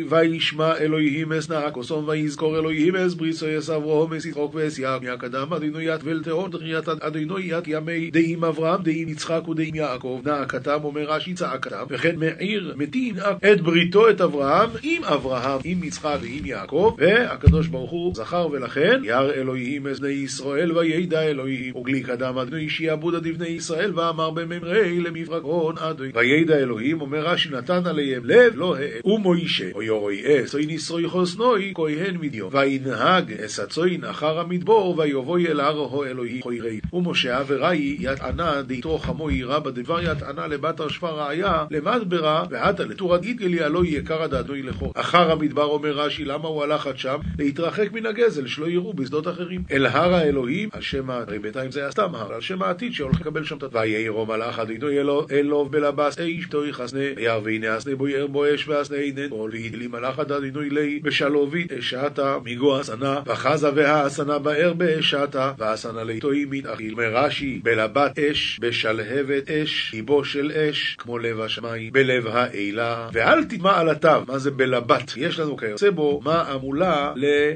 וישמע 0.09 0.77
אלוהים 0.77 1.33
אס 1.33 1.51
נא 1.51 1.71
כוסום 1.73 2.09
ויזכור 2.09 2.59
אלוהים 2.59 2.97
אס 2.97 3.15
בריסו 3.15 3.49
יס 3.49 3.71
אברום 3.71 4.15
אס 4.15 4.25
יצחוק 4.25 4.55
ואס 4.55 4.79
יעק 4.79 5.03
מהקדם 5.03 5.53
אדינו 5.53 5.81
ית 5.81 6.01
ולתהום 6.05 6.51
דחיית 6.51 6.89
אדינו 6.89 7.39
ית 7.39 7.65
ימי 7.67 8.11
דעים 8.11 8.45
אברהם 8.45 8.83
דעים 8.83 9.09
יצחק 9.09 9.49
ודעים 9.49 9.75
יעקב 9.75 10.21
נא 10.25 10.31
הכתם 10.31 10.79
אומר 10.85 11.03
רש"י 11.03 11.35
צעקתם 11.35 11.85
וכן 11.89 12.17
מעיר 12.17 12.75
מתין 12.77 13.17
את 13.53 13.61
בריתו 13.61 14.11
את 14.11 14.21
אברהם 14.21 14.71
עם 14.83 15.05
אברהם 15.05 15.61
עם 15.65 15.85
יצחק 15.85 16.17
ועם 16.21 16.47
יעקב 16.47 16.95
והקדוש 16.99 17.67
ברוך 17.67 17.86
הוא. 17.91 18.15
זכר 18.15 18.49
ולכן 18.53 19.01
ירא 19.05 19.33
אלוהים 19.33 19.87
אס 19.87 19.99
בני 19.99 20.09
ישראל 20.09 20.79
וידע 20.79 21.23
אלוהים. 21.23 21.77
וגלי 21.77 22.03
קדם 22.03 22.39
אדינו 22.39 22.71
שיעבוד 22.71 23.15
דבני 23.17 23.49
ישראל 23.49 23.93
ואמר 23.95 24.31
בממרי 24.31 25.01
למברקון 25.01 25.79
אדוני 25.79 26.11
וידע 26.15 26.57
אלוהים 26.57 27.01
אומר 27.01 27.27
רש"י 27.27 27.49
נתן 27.51 27.87
עליהם 27.87 28.23
לב 28.25 28.53
לא 28.57 28.77
העד 28.77 29.07
ומוישה 29.07 29.71
או 29.75 29.83
יורוי 29.83 30.23
אס 30.45 30.55
אוי 30.55 30.67
נסרוי 30.67 31.09
חוסנוי 31.09 31.73
כהן 31.75 32.17
מדיו. 32.21 32.49
וינהג 32.53 33.33
אס 33.33 33.61
הצוין 33.61 34.05
אחר 34.05 34.39
המדבור 34.39 34.99
ויבואי 34.99 35.47
אל 35.47 35.61
הר 35.61 35.79
הו 35.79 36.05
אלוהי 36.05 36.41
חוירי 36.43 36.81
ומשה 36.93 37.41
אבראי 37.41 37.97
יתענה 38.01 38.63
דתו 38.63 38.99
חמו 38.99 39.31
ירא 39.31 39.59
בדבר 39.59 40.01
יתענה 40.03 40.47
לבת 40.47 40.81
הרשפה 40.81 41.11
ראיה 41.11 41.65
למדברה 41.71 42.45
ועתה 42.51 42.85
לתורת 42.85 43.23
גיתגלי 43.23 43.63
הלא 43.63 43.85
יקר 43.85 44.23
הדאדוי 44.23 44.63
לכו 44.63 44.93
אחר 44.95 45.33
המדבר 45.33 45.65
אומר 45.65 45.93
רש"י 45.93 46.25
למה 46.25 46.49
הוא 46.49 46.63
הלך 46.63 46.87
עד 46.87 46.99
שם? 46.99 47.19
להתרחק 47.67 47.93
מן 47.93 48.07
הגזל 48.07 48.47
שלא 48.47 48.67
יראו 48.67 48.93
בשדות 48.93 49.29
אחרים. 49.29 49.63
אל 49.71 49.87
הר 49.87 50.15
האלוהים 50.15 50.69
על 50.73 50.81
שם 50.81 51.11
הרי 51.11 51.39
בינתיים 51.39 51.71
זה 51.71 51.81
היה 51.81 51.91
סתם 51.91 52.15
הר 52.15 52.35
על 52.35 52.41
שם 52.41 52.63
העתיד 52.63 52.93
שהולך 52.93 53.21
לקבל 53.21 53.45
שם 53.45 53.57
את 53.57 53.65
ויהירו 53.73 54.27
מלאך 54.27 54.59
אדינו 54.59 54.89
אלוב 55.31 55.73
בלבס 55.73 56.19
איש 56.21 56.47
תוי 56.47 56.73
חסנה 56.73 57.01
והנה 57.45 57.77
אסנה 57.77 57.97
בו 57.97 58.09
יאר 58.09 58.27
בו 58.27 58.55
אש 58.55 58.69
ואסנה 58.69 58.97
אינן 58.97 59.29
בו 59.29 59.49
לידלי 59.49 59.87
מלאך 59.87 60.19
אדינו 60.19 60.63
אלי 60.63 61.01
בשלובית 61.03 61.73
אשתה 61.73 62.39
מיגו 62.45 62.81
אסנה 62.81 63.21
וחזה 63.27 63.71
והאסנה 63.75 64.39
באר 64.39 64.73
באשתה 64.73 65.53
ואסנה 65.59 66.05
ליתו 66.05 66.35
ימין 66.35 66.67
אכיל. 66.67 66.95
מרש"י 66.95 67.61
בלבת 67.63 68.19
אש 68.19 68.59
בשלהבת 68.61 69.51
אש 69.51 69.91
ליבו 69.95 70.25
של 70.25 70.53
אש 70.53 70.97
כמו 70.99 71.19
לב 71.19 71.41
השמיים 71.41 71.93
בלב 71.93 72.27
האלה. 72.27 73.09
ואל 73.13 73.45
תטמע 73.45 73.79
על 73.81 73.89
התו 73.89 74.09
מה 74.29 74.39
זה 74.39 74.51
בלבת? 74.51 75.13
יש 75.17 75.41
לנו 75.41 75.57
כיוצא 75.57 75.91
בו 75.91 76.21
מה 76.25 76.45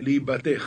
המולה 0.01 0.37
לליבתך 0.37 0.67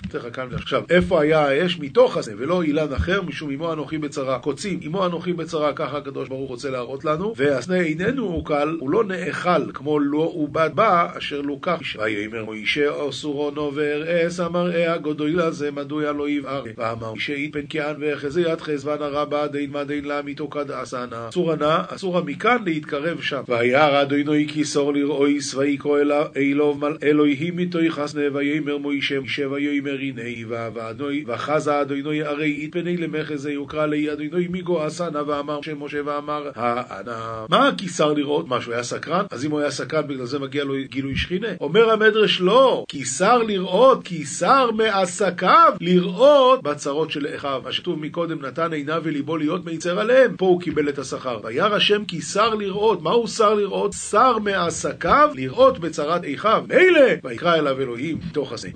עכשיו 0.53 0.83
איפה 0.89 1.21
היה 1.21 1.39
האש? 1.39 1.79
מתוך 1.79 2.17
הזה 2.17 2.33
ולא 2.37 2.63
אילן 2.63 2.93
אחר 2.93 3.21
משום 3.21 3.51
אמו 3.51 3.73
אנוכי 3.73 3.97
בצרה. 3.97 4.39
קוצים 4.39 4.79
אמו 4.85 5.05
אנוכי 5.05 5.33
בצרה 5.33 5.73
ככה 5.73 5.97
הקדוש 5.97 6.29
ברוך 6.29 6.49
רוצה 6.49 6.69
להראות 6.69 7.05
לנו. 7.05 7.33
והסנה 7.37 7.81
איננו 7.81 8.25
עוקל 8.25 8.77
הוא 8.79 8.89
לא 8.89 9.03
נאכל 9.03 9.71
כמו 9.73 9.99
לא 9.99 10.31
עובד 10.33 10.69
בה 10.75 11.07
אשר 11.17 11.41
לוקח 11.41 11.79
ויאמר 11.99 12.45
מוישה 12.45 13.09
אסורו 13.09 13.51
נובר 13.51 14.03
אס 14.27 14.39
המראה 14.39 14.93
הגדול 14.93 15.41
הזה 15.41 15.71
מדוע 15.71 16.11
לא 16.11 16.29
יבער? 16.29 16.63
ואמר 16.77 17.09
מוישה 17.09 17.33
יתפן 17.33 17.65
כען 17.69 17.95
ואחזי 17.99 18.41
יד 18.41 18.61
חזבן 18.61 18.97
הרבה 18.99 19.48
דין 19.48 19.72
מה 19.72 19.83
דין 19.83 20.05
לה 20.05 20.22
מתוקד 20.22 20.72
אסנה. 20.72 21.29
אסור 21.29 21.51
הנא 21.51 21.81
אסורה 21.87 22.22
מכאן 22.22 22.57
להתקרב 22.65 23.22
שם. 23.22 23.41
וירא 23.48 24.01
אדוני 24.01 24.48
כיסור 24.48 24.93
לרעויס 24.93 25.55
ויקרא 25.55 26.24
אלוב 26.37 26.83
אלוהים 27.03 27.59
איתו 27.59 27.79
חסנה 27.89 28.22
ויאמר 28.33 28.77
מוישה 28.77 29.19
מוישה 29.24 29.50
ויאמר 29.51 29.98
הנה 30.00 30.22
ואדוני 30.48 31.24
וחזה 31.27 31.81
אדוני 31.81 32.24
הרי 32.24 32.57
יתפני 32.64 32.98
למחזה 32.98 33.51
יוקרא 33.51 33.86
לי 33.86 34.14
אדוני 34.14 34.48
מיגו 34.48 34.88
אסנה 34.88 35.22
ואמר 35.27 35.62
שם 35.62 35.83
משה 35.83 35.98
ואמר 36.05 36.51
האנה 36.55 37.46
מה 37.50 37.68
הכיסר 37.68 38.14
לראות? 38.14 38.48
מה 38.48 38.62
שהוא 38.62 38.74
היה 38.74 38.83
סקרן? 38.83 39.25
אז 39.31 39.46
אם 39.46 39.51
הוא 39.51 39.59
היה 39.59 39.72
סקרן 39.72 40.07
בגלל 40.07 40.25
זה 40.25 40.40
מגיע 40.40 40.64
לו 40.64 40.74
גילוי 40.90 41.16
שכינה? 41.16 41.48
אומר 41.62 41.92
המדרש 41.92 42.42
לא, 42.42 42.86
כיסר 42.88 43.38
לראות, 43.38 44.03
כיסר 44.03 44.72
מעסקיו 44.72 45.74
לראות 45.81 46.64
בצרות 46.64 47.12
של 47.12 47.27
אחיו. 47.36 47.62
מה 47.64 47.72
שכתוב 47.72 48.00
מקודם 48.00 48.46
נתן 48.46 48.74
עיניו 48.74 49.01
וליבו 49.03 49.38
להיות 49.38 49.66
מיצר 49.66 50.00
עליהם, 50.00 50.38
פה 50.38 50.46
הוא 50.46 50.62
קיבל 50.62 50.90
את 50.90 51.00
השכר. 51.00 51.40
וירא 51.44 51.75
השם 51.75 52.05
כיסר 52.05 52.55
לראות, 52.55 53.01
מה 53.01 53.12
הוא 53.12 53.27
שר 53.27 53.53
לראות? 53.53 53.94
שר 53.94 54.38
מעסקיו 54.38 55.29
לראות 55.36 55.79
בצרת 55.79 56.22
אחיו. 56.36 56.64
מילא 56.68 57.07
ויקרא 57.24 57.55
אליו 57.55 57.81
אלוהים 57.81 58.20
מתוך 58.29 58.53
הזה. 58.53 58.70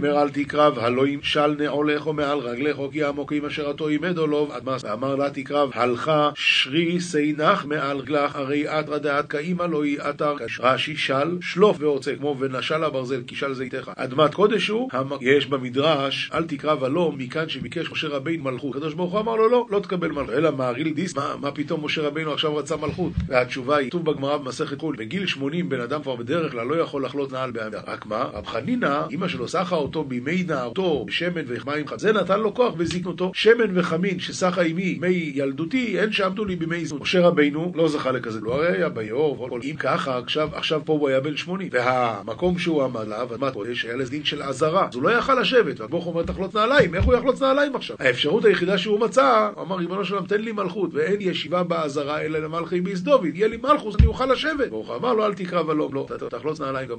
ויאמר 0.00 0.22
אל 0.22 0.30
תקרב 0.30 0.78
הלא 0.78 1.06
ימשל 1.06 1.46
נעולך 1.46 2.06
מעל 2.06 2.38
רגלך 2.38 2.76
כי 2.92 3.04
עמוקים 3.04 3.44
אשר 3.44 3.70
עתו 3.70 3.88
עמד 3.88 4.18
עולוב 4.18 4.50
עד 4.50 4.64
מס 4.64 4.84
ואמר 4.84 5.16
לה 5.16 5.30
תקרב 5.30 5.70
הלכה 5.74 6.30
שרי 6.34 7.00
סינך 7.00 7.64
מעל 7.64 7.96
רגלך 7.96 8.36
הרי 8.36 8.80
אתרא 8.80 8.98
דעת 8.98 9.28
כאימא 9.28 9.62
לא 9.62 9.84
היא 9.84 9.98
אתר. 10.10 10.34
רש"י 10.60 10.96
של 10.96 11.38
שלוף 11.40 11.76
ועוצה 11.80 12.16
כמו 12.16 12.36
ונשל 12.38 12.84
הברזל 12.84 13.22
כי 13.26 13.34
של 13.34 13.54
זיתך. 13.54 13.90
אדמת 13.96 14.34
קודש 14.34 14.68
הוא? 14.68 14.90
יש 15.20 15.46
במדרש 15.46 16.30
אל 16.34 16.44
תקרב 16.44 16.84
הלא 16.84 17.12
מכאן 17.16 17.48
שביקש 17.48 17.90
משה 17.92 18.08
רבינו 18.08 18.44
מלכות. 18.44 18.76
הקדוש 18.76 18.94
ברוך 18.94 19.12
הוא 19.12 19.20
אמר 19.20 19.36
לו 19.36 19.48
לא 19.48 19.66
לא 19.70 19.78
תקבל 19.78 20.08
מלכות. 20.12 20.34
אלא 20.34 20.52
מעריל 20.52 20.92
דיס 20.94 21.16
מה, 21.16 21.34
מה 21.40 21.50
פתאום 21.50 21.84
משה 21.84 22.02
רבינו 22.02 22.32
עכשיו 22.32 22.56
רצה 22.56 22.76
מלכות? 22.76 23.12
והתשובה 23.26 23.76
היא 23.76 23.88
כתוב 23.88 24.04
בגמרא 24.04 24.36
במסכת 24.36 24.80
חול 24.80 24.96
בגיל 24.96 25.26
80 25.26 25.68
בן 25.68 25.80
אדם 25.80 26.02
כבר 26.02 26.16
בדרך 26.16 26.52
כלל 26.52 26.66
לא 26.66 26.74
יכול 26.74 27.04
לחלות 27.04 27.32
נעל 27.32 27.50
בעמדה 27.50 27.80
רק 27.86 28.06
מה? 28.06 28.24
רב 28.32 28.46
חנינא 28.46 29.00
אמא 29.10 29.28
שלו 29.28 29.48
סחה 29.48 29.76
אותו 29.82 30.04
בימי 30.04 30.44
נערתו 30.48 31.04
בשמן 31.08 31.42
ומים 31.46 31.86
חד. 31.86 31.98
זה 31.98 32.12
נתן 32.12 32.40
לו 32.40 32.54
כוח 32.54 32.74
בזקנותו. 32.74 33.30
שמן 33.34 33.78
וחמין 33.78 34.20
שסחה 34.20 34.62
עמי 34.62 34.98
מי 35.00 35.32
ילדותי 35.34 36.00
אין 36.00 36.12
שעמדו 36.12 36.44
לי 36.44 36.56
בימי 36.56 36.84
זנות 36.84 37.00
משה 37.00 37.20
רבינו 37.20 37.72
לא 37.74 37.88
זכה 37.88 38.12
לכזה. 38.12 38.40
לא 38.40 38.54
הרי 38.54 38.76
היה 38.76 38.88
ביאור 38.88 39.58
אם 39.64 39.76
ככה 39.78 40.18
עכשיו 40.18 40.48
עכשיו 40.52 40.80
פה 40.84 40.92
הוא 40.92 41.08
היה 41.08 41.20
בן 41.20 41.36
80 41.36 41.68
והמקום 41.72 42.58
שהוא 42.58 42.82
עמד 42.82 43.08
לה 43.08 43.22
אדמת 43.22 43.52
קודש 43.52 43.84
היה 43.84 43.96
לדין 43.96 44.24
של 44.24 44.42
עזרה. 44.42 44.88
אז 44.88 44.94
הוא 44.94 45.02
לא 45.02 45.10
יכל 45.10 45.40
לשבת. 45.40 45.80
והברוך 45.80 46.06
אומר 46.06 46.22
תחלוץ 46.22 46.54
נעליים 46.54 46.94
איך 46.94 47.04
הוא 47.04 47.14
יחלוץ 47.14 47.42
נעליים 47.42 47.76
עכשיו? 47.76 47.96
האפשרות 48.00 48.44
היחידה 48.44 48.78
שהוא 48.78 49.00
מצא 49.00 49.50
הוא 49.54 49.64
אמר 49.64 49.76
ריבונו 49.76 50.04
של 50.04 50.14
עולם 50.14 50.26
תן 50.26 50.40
לי 50.40 50.52
מלכות 50.52 50.90
ואין 50.94 51.16
ישיבה 51.20 51.62
בעזרה 51.62 52.20
אלא 52.20 52.38
למלכי 52.38 52.80
ביס 52.80 53.00
דוד 53.00 53.34
יהיה 53.34 53.48
לי 53.48 53.56
מלכוס 53.56 53.96
אני 53.96 54.06
אוכל 54.06 54.26
לשבת. 54.26 54.70
ברוך 54.70 54.90
אמר 54.90 55.12
לו 55.12 55.26
אל 55.26 55.34
תקרא 55.34 55.62
ולום 55.62 55.94
לא 55.94 56.06
תחלוץ 56.30 56.60
נעליים 56.60 56.88
גם 56.88 56.96